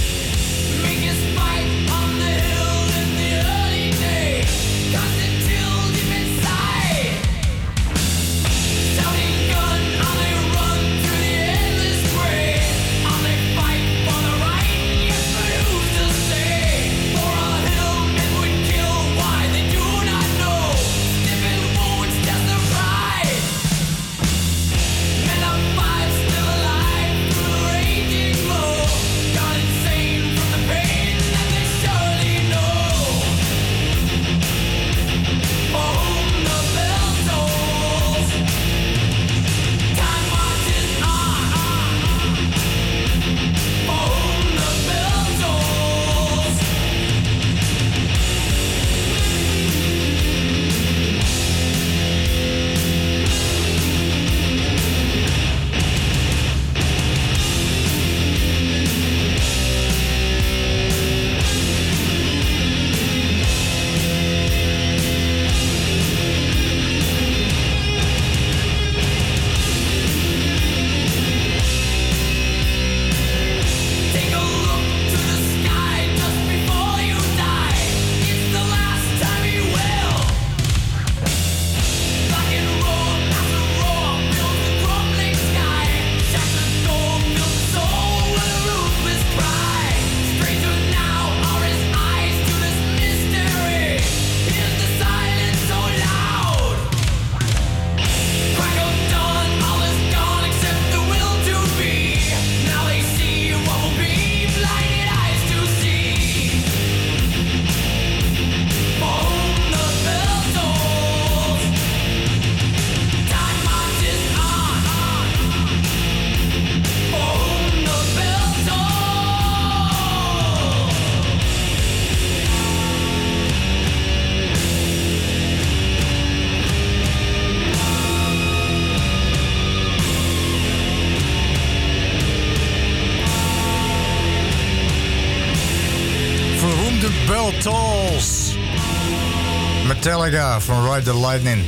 Van 140.36 140.94
Ride 140.94 141.12
the 141.12 141.20
Lightning. 141.20 141.64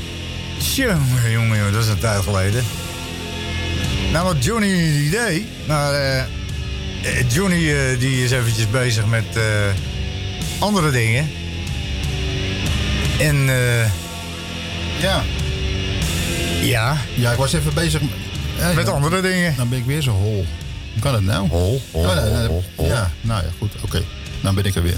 Jongen, 0.76 1.32
jongen, 1.32 1.72
dat 1.74 1.84
is 1.84 1.90
een 1.90 2.00
tijd 2.00 2.24
geleden. 2.24 2.64
Nou, 4.12 4.26
wat 4.26 4.44
Johnny 4.44 5.04
idee. 5.06 5.48
Maar 5.68 5.94
eh, 5.94 6.20
eh, 6.20 6.26
Johnny 7.30 7.74
eh, 7.74 8.00
die 8.00 8.24
is 8.24 8.32
eventjes 8.32 8.70
bezig 8.70 9.06
met 9.06 9.26
andere 10.60 10.92
dingen. 10.92 11.30
En 13.20 13.50
eh, 13.50 13.86
Ja. 15.02 15.24
ja, 16.62 16.98
Ja, 17.16 17.32
ik 17.32 17.38
was 17.38 17.54
even 17.54 17.74
bezig 17.74 18.02
met... 18.76 18.90
Andere 18.90 19.22
dingen. 19.22 19.54
Dan 19.58 19.70
ben 19.70 19.80
ik 19.80 19.86
weer 19.86 20.02
zo 20.02 20.12
hol. 20.12 20.46
Hoe 20.94 21.02
kan 21.02 21.14
het 21.14 21.24
nou? 21.24 21.48
Hol, 21.48 21.82
hol, 21.92 22.04
Oh, 22.04 22.16
nee, 22.24 22.32
nee, 22.34 22.48
hol, 22.48 22.64
hol. 22.76 22.88
Ja, 22.88 23.12
nou 23.22 23.44
ja, 23.44 23.50
goed. 23.58 23.72
Oké. 23.82 24.04
Dan 24.42 24.56
ben 24.56 24.64
ik 24.66 24.76
er 24.76 24.84
weer. 24.84 24.98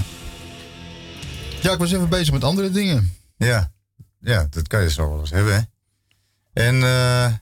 Ja, 1.59 1.71
ik 1.71 1.77
was 1.79 1.91
even 1.91 2.09
bezig 2.09 2.33
met 2.33 2.43
andere 2.43 2.71
dingen. 2.71 3.13
Ja, 3.47 3.71
ja, 4.19 4.47
dat 4.49 4.67
kan 4.67 4.81
je 4.81 4.89
zo 4.89 5.09
wel 5.09 5.19
eens 5.19 5.29
hebben, 5.29 5.53
hè. 5.53 5.61
En 6.53 6.83
eh, 6.83 7.33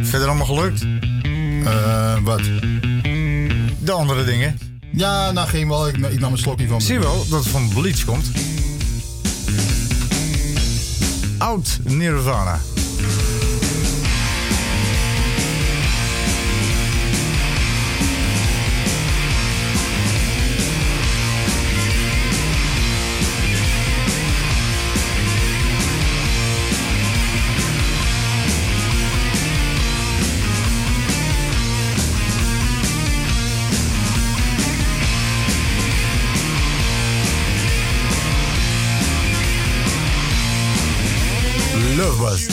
Verder 0.00 0.28
allemaal 0.28 0.46
gelukt? 0.46 0.86
Eh, 1.64 2.18
wat? 2.22 2.42
De 3.78 3.92
andere 3.92 4.24
dingen. 4.24 4.58
Ja, 4.92 5.30
nou 5.30 5.48
ging 5.48 5.68
wel. 5.68 5.88
Ik, 5.88 5.96
ik 5.96 6.20
nam 6.20 6.32
een 6.32 6.38
slokje 6.38 6.68
van. 6.68 6.80
Zie 6.80 6.94
je 6.94 7.00
wel 7.00 7.28
dat 7.28 7.44
het 7.44 7.48
van 7.48 7.68
Bleach 7.68 8.04
komt. 8.04 8.30
Oud 11.38 11.78
Nirvana. 11.82 12.58
Lovebuzz. 42.02 42.51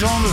Zei 0.00 0.22
je 0.22 0.29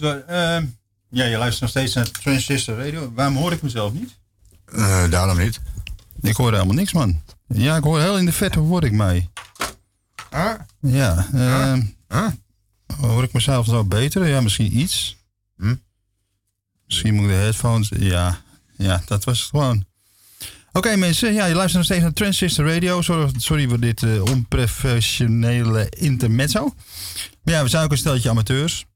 Dit 0.00 0.24
ehm, 0.26 0.64
ja, 1.10 1.24
je 1.24 1.36
luistert 1.36 1.60
nog 1.60 1.70
steeds 1.70 1.94
naar 1.94 2.10
Transistor 2.10 2.76
Radio. 2.76 3.12
Waarom 3.14 3.36
hoor 3.36 3.52
ik 3.52 3.62
mezelf 3.62 3.92
niet? 3.92 4.18
Eh, 4.64 5.10
daarom 5.10 5.38
niet. 5.38 5.60
Ik 6.20 6.36
hoor 6.36 6.52
helemaal 6.52 6.74
niks, 6.74 6.92
man. 6.92 7.22
Ja, 7.48 7.76
ik 7.76 7.82
hoor 7.82 8.00
heel 8.00 8.18
in 8.18 8.24
de 8.24 8.32
verte 8.32 8.58
hoor 8.58 8.84
ik 8.84 8.92
mij. 8.92 9.28
Ah? 10.30 10.54
Ja, 10.80 11.26
ehm, 11.34 11.82
hoor 12.96 13.22
ik 13.22 13.32
mezelf 13.32 13.66
zo 13.66 13.84
beter? 13.84 14.26
Ja, 14.26 14.40
misschien 14.40 14.78
iets. 14.78 15.16
Hm? 15.56 15.74
Misschien 16.86 17.14
moet 17.14 17.24
ik 17.24 17.30
de 17.30 17.36
headphones... 17.36 17.90
Ja, 17.98 18.40
ja 18.76 19.02
dat 19.06 19.24
was 19.24 19.40
het 19.40 19.48
gewoon. 19.48 19.84
Oké 20.72 20.96
mensen, 20.96 21.32
ja, 21.32 21.46
je 21.46 21.54
luistert 21.54 21.76
nog 21.76 21.84
steeds 21.84 22.02
naar 22.02 22.12
Transistor 22.12 22.72
Radio. 22.72 23.02
Sorry, 23.02 23.30
sorry 23.36 23.68
voor 23.68 23.80
dit 23.80 24.02
eh, 24.02 24.22
onprofessionele 24.22 25.88
intermezzo. 25.88 26.74
Maar 27.42 27.54
ja, 27.54 27.62
we 27.62 27.68
zijn 27.68 27.84
ook 27.84 27.90
een 27.90 27.98
steltje 27.98 28.30
amateurs. 28.30 28.86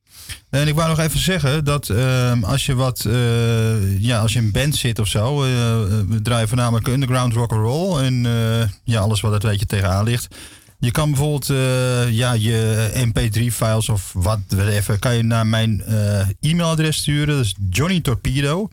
En 0.51 0.69
ik 0.69 0.74
wou 0.74 0.89
nog 0.89 0.98
even 0.98 1.20
zeggen 1.20 1.65
dat 1.65 1.89
ehm, 1.89 2.44
als 2.44 2.66
je 2.66 2.74
wat, 2.74 3.05
eh, 3.05 4.01
ja, 4.01 4.20
als 4.20 4.32
je 4.32 4.39
een 4.39 4.52
band 4.52 4.77
zit 4.77 4.98
of 4.98 5.09
zo, 5.09 5.43
eh, 5.43 5.48
we 6.09 6.20
draaien 6.23 6.48
voornamelijk 6.48 6.86
underground 6.86 7.32
rock 7.32 7.52
and 7.52 7.61
roll 7.61 8.02
en 8.02 8.27
eh, 8.27 8.69
ja, 8.85 9.01
alles 9.01 9.20
wat 9.20 9.32
er 9.32 9.44
een 9.44 9.51
beetje 9.51 9.66
tegenaan 9.66 10.05
ligt. 10.05 10.28
Je 10.81 10.90
kan 10.90 11.11
bijvoorbeeld 11.11 11.51
eh, 11.51 12.11
ja, 12.11 12.32
je 12.32 12.90
MP3-files 12.94 13.89
of 13.89 14.12
wat 14.12 14.40
whatever, 14.48 14.98
kan 14.98 15.16
je 15.16 15.23
naar 15.23 15.47
mijn 15.47 15.82
eh, 15.82 16.28
e-mailadres 16.40 16.97
sturen. 16.97 17.36
Dat 17.36 17.44
is 17.44 17.55
johnnytorpedo 17.70 18.69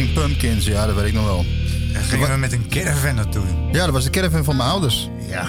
Smashing 0.00 0.12
Pumpkins, 0.26 0.64
ja, 0.66 0.86
dat 0.86 0.94
weet 0.94 1.06
ik 1.06 1.12
nog 1.12 1.24
wel. 1.24 1.44
Daar 1.92 2.02
gingen 2.02 2.30
we 2.30 2.36
met 2.36 2.52
een 2.52 2.68
caravan 2.68 3.14
naartoe. 3.14 3.42
Ja, 3.72 3.84
dat 3.84 3.90
was 3.90 4.04
de 4.04 4.10
caravan 4.10 4.44
van 4.44 4.56
mijn 4.56 4.68
ouders. 4.68 5.10
Ja. 5.28 5.48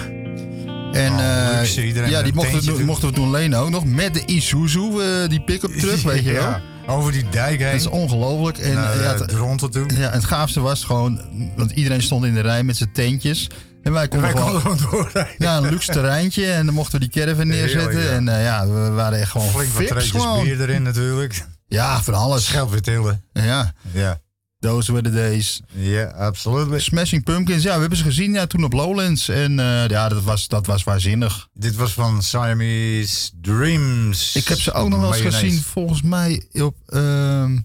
En 0.92 1.12
Oh, 1.12 1.50
eh, 1.52 1.58
luxe, 1.58 1.86
ja, 2.10 2.22
die 2.22 2.34
mochten, 2.34 2.58
we- 2.60 2.64
doen. 2.64 2.84
mochten 2.84 3.08
we 3.08 3.14
toen 3.14 3.30
lenen 3.30 3.58
ook 3.58 3.70
nog. 3.70 3.84
Met 3.84 4.14
de 4.14 4.24
Isuzu, 4.24 4.80
eh, 5.00 5.28
die 5.28 5.40
pick-up 5.44 5.70
truck, 5.72 5.96
weet 6.12 6.24
je 6.24 6.32
wel. 6.32 6.42
Ja, 6.42 6.62
over 6.86 7.12
die 7.12 7.28
dijk 7.28 7.58
heen. 7.60 7.70
Dat 7.70 7.80
is 7.80 7.86
ongelooflijk. 7.86 8.58
En 8.58 8.74
Naar, 8.74 8.96
ja, 8.96 9.12
eh, 9.12 9.18
het, 9.20 9.28
de 9.30 9.36
ronde 9.36 9.68
toe. 9.68 9.86
ja, 9.96 10.10
het 10.10 10.24
gaafste 10.24 10.60
was 10.60 10.84
gewoon, 10.84 11.20
want 11.56 11.70
iedereen 11.70 12.02
stond 12.02 12.24
in 12.24 12.34
de 12.34 12.40
rij 12.40 12.62
met 12.62 12.76
zijn 12.76 12.92
tentjes. 12.92 13.50
En 13.82 13.92
wij 13.92 14.08
konden 14.08 14.32
Wij 14.32 14.42
gewoon, 14.42 14.62
konden 14.62 14.86
doorrijden. 14.90 15.34
ja, 15.38 15.56
een 15.56 15.68
luxe 15.70 15.92
terreintje. 15.92 16.46
En 16.52 16.66
dan 16.66 16.74
mochten 16.74 17.00
we 17.00 17.08
die 17.08 17.22
caravan 17.22 17.46
neerzetten. 17.46 17.90
Heerlijk, 17.90 18.08
ja. 18.10 18.16
En 18.16 18.28
eh, 18.28 18.44
ja, 18.44 18.66
we 18.68 18.90
waren 18.90 19.20
echt 19.20 19.30
gewoon 19.30 19.48
Flink 19.48 19.72
wat 19.72 19.86
treetjes 19.86 20.10
gewoon. 20.10 20.44
bier 20.44 20.60
erin 20.60 20.82
natuurlijk. 20.82 21.44
Ja, 21.68 22.02
van 22.02 22.14
alles. 22.14 22.48
Geld 22.48 22.70
weer 22.70 22.80
tillen. 22.82 23.24
Ja, 23.32 23.72
Ja. 23.92 24.20
Those 24.62 24.92
were 24.92 25.02
the 25.02 25.10
days. 25.10 25.62
Ja, 25.72 26.04
absoluut. 26.04 26.82
Smashing 26.82 27.24
Pumpkins, 27.24 27.62
ja, 27.62 27.74
we 27.74 27.80
hebben 27.80 27.98
ze 27.98 28.04
gezien 28.04 28.32
ja, 28.32 28.46
toen 28.46 28.64
op 28.64 28.72
Lowlands. 28.72 29.28
En 29.28 29.58
eh, 29.58 29.88
ja, 29.88 30.08
dat 30.08 30.22
was, 30.22 30.48
dat 30.48 30.66
was 30.66 30.84
waanzinnig. 30.84 31.48
Dit 31.52 31.74
was 31.74 31.92
van 31.92 32.22
Siamese 32.22 33.30
Dreams. 33.40 34.36
Ik 34.36 34.48
heb 34.48 34.60
ze 34.60 34.72
ook 34.72 34.88
nog 34.88 35.00
wel 35.00 35.14
eens 35.14 35.34
gezien, 35.34 35.62
volgens 35.62 36.02
mij, 36.02 36.42
op, 36.52 36.76
ehm, 36.86 37.58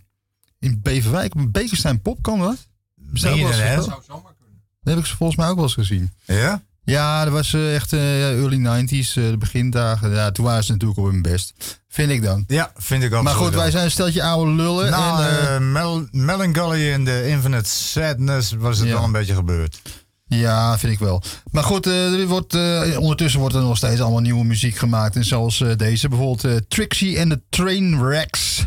in 0.60 0.80
Beverwijk. 0.82 1.36
Op 1.36 1.54
Bekenstein 1.54 2.02
Pop, 2.02 2.22
kan 2.22 2.40
dat? 2.40 2.68
Eens 3.12 3.22
dat, 3.22 3.38
hè? 3.38 3.48
gespeeld? 3.48 3.88
Dat 3.88 4.96
heb 4.96 4.98
ik 4.98 5.06
ze 5.06 5.16
volgens 5.16 5.38
mij 5.38 5.48
ook 5.48 5.56
wel 5.56 5.64
eens 5.64 5.74
gezien. 5.74 6.12
Ja? 6.26 6.64
Ja, 6.92 7.24
dat 7.24 7.34
was 7.34 7.54
eh, 7.54 7.76
echt 7.76 7.94
eh, 7.94 8.30
early 8.40 8.58
90s, 8.58 9.14
eh, 9.18 9.30
de 9.30 9.38
begindagen. 9.38 10.12
Ja, 10.12 10.32
toen 10.32 10.46
waren 10.46 10.64
ze 10.64 10.72
natuurlijk 10.72 11.00
op 11.00 11.06
hun 11.12 11.22
best. 11.22 11.80
Vind 11.90 12.12
ik 12.12 12.24
dan. 12.24 12.44
Ja, 12.48 12.72
vind 12.76 13.04
ik 13.04 13.14
ook. 13.14 13.24
Maar 13.24 13.34
goed, 13.34 13.54
wij 13.54 13.72
zijn 13.72 13.84
een 13.84 13.92
steltje 13.92 14.24
oude 14.24 14.52
lullen. 14.52 14.86
En, 14.88 14.94
eh, 14.94 15.60
Mel- 15.60 16.08
Melancholy 16.12 16.92
en 16.92 17.04
de 17.06 17.28
Infinite 17.28 17.70
Sadness 17.70 18.52
was 18.52 18.78
het 18.80 18.88
Ja. 18.88 18.94
wel 18.94 19.04
een 19.04 19.12
beetje 19.12 19.34
gebeurd. 19.36 19.82
Ja, 20.28 20.78
vind 20.78 20.94
ik 20.94 21.00
wel. 21.00 21.24
Maar 21.52 21.64
goed, 21.64 21.86
er 21.86 22.28
wordt, 22.28 22.54
ondertussen 22.98 23.40
wordt 23.40 23.56
er 23.56 23.62
nog 23.62 23.78
steeds 23.78 24.02
allemaal 24.02 24.20
nieuwe 24.22 24.44
muziek 24.46 24.76
gemaakt. 24.76 25.16
En 25.16 25.26
zoals 25.26 25.64
deze, 25.78 26.10
bijvoorbeeld 26.10 26.70
Trixie 26.70 27.20
and 27.20 27.30
the 27.30 27.42
Trainwrecks. 27.50 28.66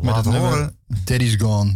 Met 0.00 0.04
Laat 0.04 0.24
het 0.24 0.32
nummer 0.34 0.50
horen. 0.50 0.76
Daddy's 1.04 1.34
Gone. 1.38 1.72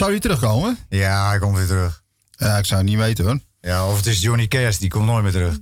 Zou 0.00 0.12
die 0.12 0.20
terugkomen? 0.20 0.78
Ja, 0.88 1.28
hij 1.28 1.38
komt 1.38 1.56
weer 1.56 1.66
terug. 1.66 2.02
Ja, 2.30 2.58
ik 2.58 2.64
zou 2.64 2.80
het 2.80 2.90
niet 2.90 2.98
weten 2.98 3.24
hoor. 3.24 3.38
Ja, 3.60 3.86
of 3.86 3.96
het 3.96 4.06
is 4.06 4.20
Johnny 4.20 4.48
Cash, 4.48 4.76
die 4.76 4.88
komt 4.90 5.06
nooit 5.06 5.22
meer 5.22 5.32
terug. 5.32 5.58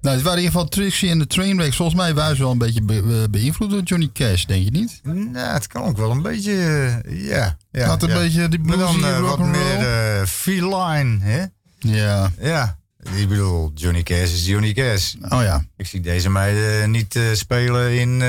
Nou, 0.00 0.14
het 0.14 0.24
waren 0.24 0.38
in 0.38 0.44
ieder 0.44 0.52
geval 0.60 0.68
Trixie 0.68 1.10
en 1.10 1.18
de 1.18 1.26
Trainwrecks. 1.26 1.76
Volgens 1.76 1.98
mij 1.98 2.14
waren 2.14 2.36
ze 2.36 2.42
wel 2.42 2.50
een 2.50 2.58
beetje 2.58 2.82
be- 2.82 3.26
beïnvloed 3.30 3.70
door 3.70 3.82
Johnny 3.82 4.10
Cash, 4.12 4.44
denk 4.44 4.64
je 4.64 4.70
niet? 4.70 5.00
Nou, 5.02 5.52
het 5.52 5.66
kan 5.66 5.82
ook 5.82 5.96
wel 5.96 6.10
een 6.10 6.22
beetje, 6.22 6.52
eh, 7.04 7.28
ja. 7.28 7.56
ja 7.70 7.86
Had 7.86 8.02
een 8.02 8.08
ja. 8.08 8.14
beetje 8.18 8.48
die 8.48 8.58
Maar 8.58 8.76
dan 8.78 8.96
bluesy 8.96 9.14
eh, 9.14 9.20
wat 9.20 9.38
meer 9.38 9.78
eh, 9.78 10.26
feline, 10.26 11.18
hè? 11.20 11.44
Ja. 11.78 12.32
Ja, 12.40 12.78
ik 13.18 13.28
bedoel, 13.28 13.70
Johnny 13.74 14.02
Cash 14.02 14.32
is 14.32 14.46
Johnny 14.46 14.72
Cash. 14.72 15.14
Oh 15.28 15.42
ja. 15.42 15.64
Ik 15.76 15.86
zie 15.86 16.00
deze 16.00 16.30
meiden 16.30 16.90
niet 16.90 17.18
spelen 17.32 17.98
in, 17.98 18.20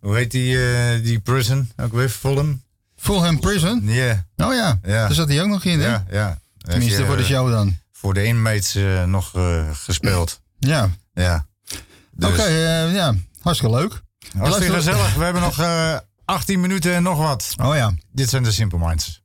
hoe 0.00 0.16
heet 0.16 0.30
die, 0.30 0.58
die 1.02 1.18
prison? 1.20 1.70
Ook 1.76 1.92
weer 1.92 2.08
Fulham? 2.08 2.64
Fulham 3.06 3.40
Prison? 3.40 3.80
Ja. 3.84 4.26
Oh 4.36 4.54
ja, 4.54 4.78
Ja. 4.82 5.06
daar 5.06 5.12
zat 5.12 5.28
hij 5.28 5.42
ook 5.42 5.48
nog 5.48 5.64
in, 5.64 5.80
hè? 5.80 5.86
Ja, 5.88 6.04
ja. 6.10 6.38
Tenminste, 6.58 7.04
voor 7.04 7.16
de 7.16 7.22
eh, 7.22 7.28
show 7.28 7.50
dan. 7.50 7.76
Voor 7.92 8.14
de 8.14 8.24
inmates 8.24 8.74
eh, 8.74 9.04
nog 9.04 9.34
eh, 9.34 9.68
gespeeld. 9.72 10.40
Ja. 10.58 10.90
Ja. 11.14 11.46
Dus, 12.12 12.30
Oké, 12.30 12.44
ja, 12.92 13.14
hartstikke 13.42 13.76
leuk. 13.76 14.02
Hartstikke 14.38 14.72
gezellig. 14.74 15.14
We 15.14 15.24
hebben 15.24 15.42
nog 15.42 15.58
eh 15.60 15.96
18 16.24 16.60
minuten 16.60 16.94
en 16.94 17.02
nog 17.02 17.18
wat. 17.18 17.54
Oh 17.62 17.74
ja. 17.74 17.94
Dit 18.12 18.28
zijn 18.30 18.42
de 18.42 18.52
Simple 18.52 18.78
Minds. 18.78 19.22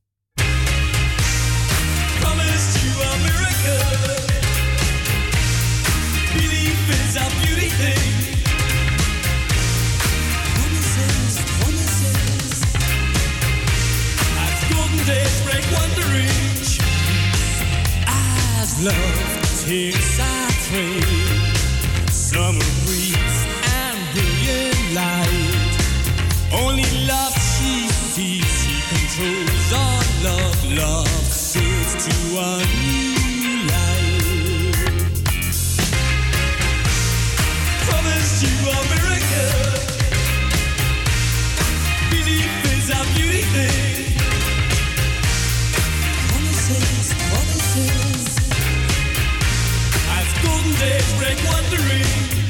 love 18.83 19.63
tears. 19.63 20.10
break 51.17 51.37
one 51.45 51.63
three. 51.65 52.40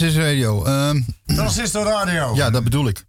Transistor 0.00 0.24
Radio. 0.30 0.64
ehm, 0.64 1.00
Transistor 1.26 1.84
Radio. 1.84 2.34
ja, 2.34 2.50
dat 2.50 2.64
bedoel 2.64 2.88
ik. 2.88 3.04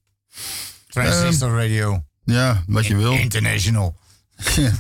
Transistor 0.88 1.58
Radio. 1.62 2.04
Ja, 2.24 2.64
wat 2.68 2.86
je 2.86 2.96
wil. 2.96 3.12
International. 3.14 3.96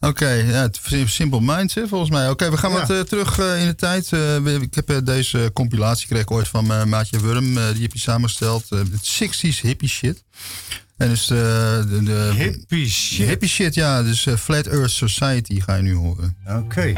Oké, 0.00 0.28
ja, 0.28 0.62
het 0.62 0.78
is 0.90 1.14
Simple 1.14 1.40
Minds 1.40 1.74
hè, 1.74 1.88
volgens 1.88 2.10
mij. 2.10 2.30
Oké, 2.30 2.50
we 2.50 2.56
gaan 2.56 2.70
Ja. 2.72 2.78
wat 2.78 2.90
eh, 2.90 3.00
terug 3.00 3.38
eh, 3.38 3.60
in 3.60 3.66
de 3.66 3.74
tijd. 3.74 4.12
Eh, 4.12 4.36
ik 4.46 4.74
heb 4.74 5.00
deze 5.04 5.50
compilatie 5.52 6.06
kreeg 6.06 6.20
ik 6.22 6.30
ooit 6.30 6.48
van 6.48 6.88
maatje 6.88 7.20
Wurm. 7.20 7.54
die 7.54 7.82
heb 7.82 7.92
je 7.92 7.98
samengesteld. 7.98 8.68
het 8.68 9.22
60s 9.22 9.60
hippie 9.60 9.88
shit. 9.88 10.24
En 10.96 11.08
dus 11.08 11.26
de, 11.26 12.00
de, 12.04 12.32
Hippie 12.36 12.90
shit. 12.90 13.26
hippie 13.28 13.48
shit, 13.48 13.74
ja. 13.74 14.02
Dus 14.02 14.26
Flat 14.38 14.66
Earth 14.66 14.90
Society 14.90 15.60
ga 15.60 15.74
je 15.74 15.82
nu 15.82 15.94
horen. 15.94 16.36
Oké. 16.48 16.92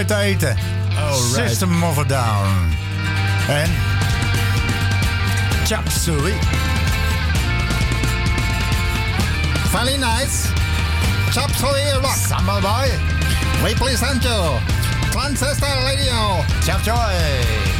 uit 0.00 0.08
te 0.08 0.16
eten. 0.16 0.56
Oh, 0.98 1.32
System 1.32 1.82
of 1.82 1.98
a 1.98 2.04
Down. 2.04 2.76
En... 3.48 3.70
Chop 5.66 5.88
Suey. 5.88 6.34
Very 9.70 9.96
nice. 9.96 10.48
Chop 11.32 11.50
Suey 11.56 11.92
Rock. 12.00 12.16
Summer 12.28 12.60
Boy. 12.60 12.90
Represent 13.62 14.22
you. 14.22 14.58
Transistor 15.10 15.82
Radio. 15.84 16.44
Chop 16.64 16.82
Joy. 16.82 17.79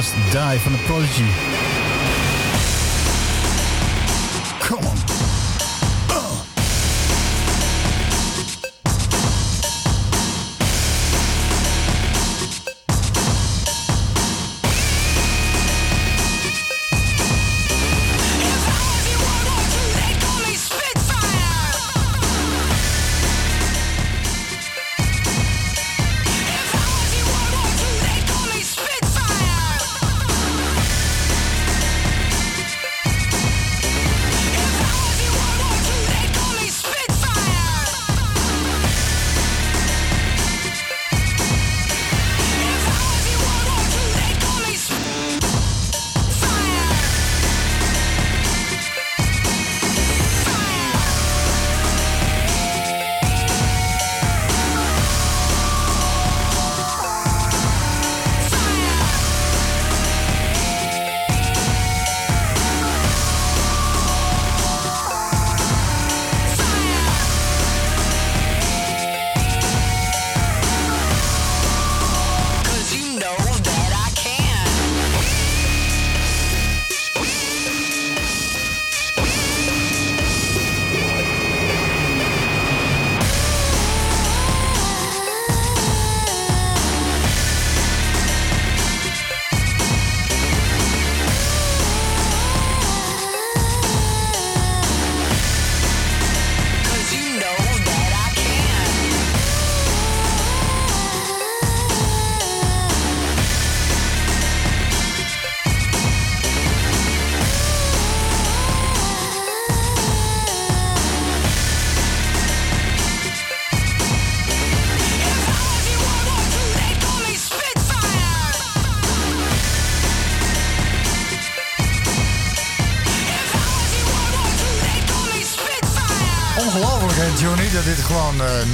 Must 0.00 0.14
Die 0.32 0.58
van 0.60 0.72
de 0.72 0.78
Prodigy. 0.78 1.39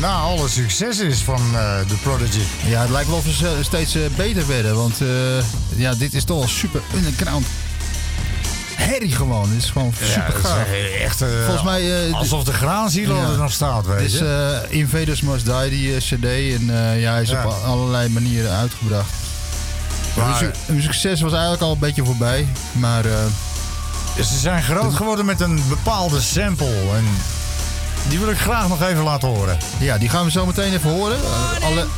Na 0.00 0.12
alle 0.20 0.48
succes 0.48 0.98
is 0.98 1.18
van 1.22 1.40
eh 1.54 1.78
The 1.88 1.94
Prodigy. 2.02 2.40
Ja, 2.66 2.80
het 2.80 2.90
lijkt 2.90 3.08
wel 3.08 3.16
of 3.18 3.24
ze 3.34 3.58
steeds 3.60 3.94
eh, 3.94 4.02
beter 4.16 4.46
werden. 4.46 4.74
Want 4.76 5.00
eh, 5.00 5.08
ja, 5.76 5.94
dit 5.94 6.14
is 6.14 6.24
toch 6.24 6.38
wel 6.38 6.48
super 6.48 6.80
underground. 6.94 7.46
Herrie 8.74 9.12
gewoon. 9.12 9.48
Dit 9.50 9.62
is 9.62 9.70
gewoon 9.70 9.92
Ja, 10.00 10.06
super 10.06 10.40
gaaf. 10.48 10.66
echt 11.02 11.24
Volgens 11.44 11.62
mij... 11.62 12.10
alsof 12.12 12.44
de 12.44 12.52
graanzilo 12.52 13.16
Ja. 13.16 13.28
er 13.30 13.38
nog 13.38 13.52
staat, 13.52 13.86
weet 13.86 13.98
Dit 13.98 14.12
is 14.12 14.18
je. 14.18 14.62
eh, 14.70 14.78
Invaders 14.78 15.20
Must 15.20 15.44
Die, 15.44 15.70
die 15.70 15.96
cd. 15.96 16.24
En 16.60 16.66
ja, 16.98 17.12
hij 17.12 17.22
is 17.22 17.28
Ja. 17.30 17.44
op 17.46 17.52
allerlei 17.64 18.08
manieren 18.08 18.50
uitgebracht. 18.56 19.10
Maar- 20.16 20.26
Hun, 20.26 20.36
su- 20.36 20.72
hun 20.72 20.82
succes 20.82 21.20
was 21.20 21.32
eigenlijk 21.32 21.62
al 21.62 21.72
een 21.72 21.78
beetje 21.78 22.04
voorbij. 22.04 22.46
Maar 22.72 23.04
Ze 24.16 24.38
zijn 24.38 24.62
groot 24.62 24.94
geworden 24.94 25.24
met 25.24 25.40
een 25.40 25.62
bepaalde 25.68 26.20
sample. 26.20 26.66
En 26.94 27.04
die 28.08 28.18
wil 28.18 28.28
ik 28.30 28.38
graag 28.38 28.68
nog 28.68 28.82
even 28.82 29.02
laten 29.02 29.28
horen. 29.28 29.58
ja, 29.78 29.98
die 29.98 30.08
gaan 30.08 30.24
we 30.24 30.30
zo 30.30 30.46
meteen 30.46 30.72
even 30.72 30.90
horen. 30.90 31.16
Eh, 31.16 31.66
alle, 31.66 31.80
I'm 31.80 31.88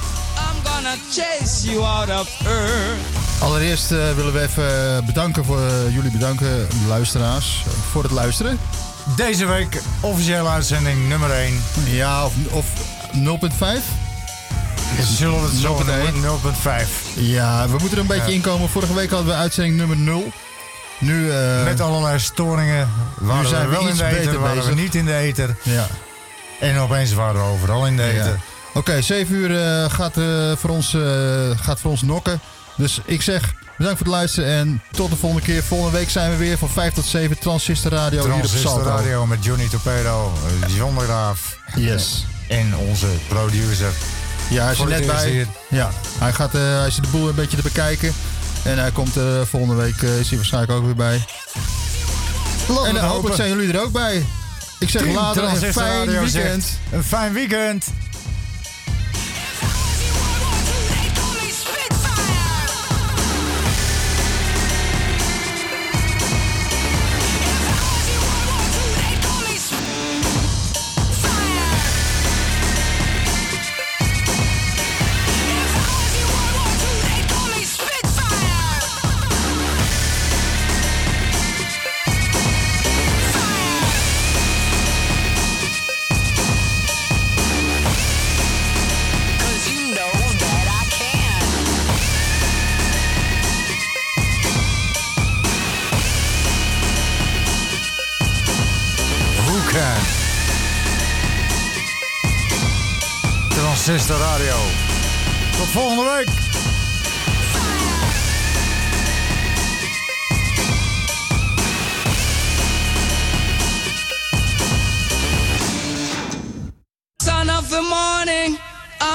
gonna 0.73 0.95
chase 1.13 1.71
you 1.71 1.85
out 1.85 2.09
of 2.21 2.29
earth. 2.47 2.99
allereerst 3.41 3.91
eh, 3.93 3.99
willen 4.17 4.33
we 4.33 4.41
even 4.41 5.05
bedanken 5.07 5.45
voor 5.45 5.61
eh, 5.67 5.95
jullie 5.95 6.11
bedanken, 6.11 6.47
de 6.69 6.87
luisteraars, 6.89 7.63
eh, 7.67 7.73
voor 7.91 8.03
het 8.03 8.13
luisteren. 8.13 8.59
Deze 9.17 9.47
week 9.47 9.83
officiële 10.01 10.49
uitzending 10.49 11.09
nummer 11.09 11.31
1. 11.31 11.63
Ja, 11.85 12.25
of, 12.25 12.33
of 12.51 12.67
0.5? 13.13 13.83
Zullen 15.17 15.41
we 15.43 15.49
het 15.49 15.59
zo 15.61 15.75
0.1? 15.79 15.85
noemen? 16.13 16.23
0.5. 16.23 16.89
Ja, 17.15 17.65
we 17.69 17.71
moeten 17.79 17.91
er 17.91 17.99
een 17.99 18.07
beetje 18.07 18.31
Ja. 18.31 18.35
inkomen. 18.37 18.69
Vorige 18.69 18.95
week 18.95 19.11
hadden 19.11 19.29
we 19.29 19.35
uitzending 19.35 19.77
nummer 19.77 19.97
0. 19.97 20.33
Nu, 20.99 21.31
eh, 21.31 21.65
Met 21.65 21.81
allerlei 21.81 22.19
storingen. 22.19 22.89
Waren 23.19 23.49
zijn 23.49 23.63
we 23.63 23.69
we 23.69 23.81
wel 23.81 23.89
in 23.89 23.97
de 23.97 24.05
ether, 24.05 24.41
waren 24.41 24.65
we 24.67 24.75
niet 24.75 24.95
in 24.95 25.05
de 25.05 25.15
ether. 25.15 25.57
ja. 25.63 25.87
En 26.61 26.79
opeens 26.79 27.13
waren 27.13 27.41
we 27.41 27.47
overal 27.47 27.87
in 27.87 27.97
de 27.97 28.03
Ja. 28.03 28.09
ether. 28.09 28.41
Oké, 28.75 29.03
7 29.03 29.35
uur 29.35 29.61
eh, 29.63 29.91
gaat, 29.91 30.17
eh, 30.17 30.53
voor 30.57 30.71
ons, 30.71 30.97
gaat 31.61 31.81
voor 31.81 31.91
ons 31.91 32.03
nokken. 32.03 32.41
Dus 32.77 33.01
ik 33.05 33.23
zeg 33.23 33.55
bedankt 33.77 33.99
voor 33.99 34.07
het 34.07 34.17
luisteren 34.17 34.51
en 34.51 34.83
tot 34.91 35.11
de 35.11 35.17
volgende 35.17 35.45
keer. 35.45 35.63
Volgende 35.63 35.99
week 35.99 36.11
zijn 36.11 36.31
we 36.31 36.37
weer 36.37 36.59
van 36.59 36.69
5 36.69 36.93
tot 36.95 37.05
7 37.05 37.39
Transistor 37.39 37.93
Radio 37.93 38.23
hier 38.25 38.69
op. 38.73 38.83
Radio 38.85 39.27
met 39.27 39.45
Johnny 39.45 39.69
Torpedo, 39.69 40.33
John 40.67 40.95
de 40.99 41.05
Graaf. 41.05 41.57
Yes. 41.77 42.27
En 42.49 42.77
onze 42.77 43.07
producer. 43.29 43.91
Ja, 44.51 44.63
hij 44.65 44.73
is 44.73 44.79
er 44.81 44.87
net 44.89 45.07
bij. 45.07 45.31
hier. 45.31 45.47
Ja, 45.69 45.91
hij, 46.19 46.33
gaat, 46.33 46.53
hij 46.53 46.91
zit 46.91 47.05
de 47.05 47.11
boel 47.11 47.29
een 47.29 47.35
beetje 47.35 47.57
te 47.57 47.63
bekijken. 47.63 48.13
En 48.69 48.79
hij 48.79 48.91
komt 48.91 49.17
eh, 49.17 49.41
volgende 49.43 49.75
week 49.75 50.03
eh, 50.03 50.19
is 50.19 50.29
hij 50.29 50.37
waarschijnlijk 50.37 50.73
ook 50.73 50.85
weer 50.85 50.95
bij. 50.95 51.25
Laten 52.69 52.89
en 52.89 52.97
eh, 52.97 53.03
hopelijk 53.03 53.07
hopen. 53.07 53.37
zijn 53.37 53.49
jullie 53.49 53.73
er 53.73 53.81
ook 53.81 53.93
bij. 53.93 54.27
Ik 54.79 54.89
zeg 54.89 55.03
Team 55.03 55.15
later 55.15 55.43
een 55.43 55.73
fijn 55.73 56.11
zegt, 56.11 56.33
weekend. 56.33 56.79
Een 56.93 57.05
fijn 57.05 57.33
weekend. 57.33 57.87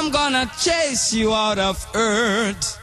I'm 0.03 0.11
gonna 0.11 0.51
chase 0.59 1.13
you 1.13 1.33
out 1.33 1.57
of 1.57 1.87
earth. 1.95 2.82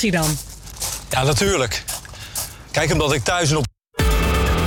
Dan? 0.00 0.38
Ja, 1.10 1.22
natuurlijk. 1.22 1.84
Kijk, 2.70 2.92
omdat 2.92 3.12
ik 3.12 3.24
thuis 3.24 3.50
en 3.50 3.56
op 3.56 3.65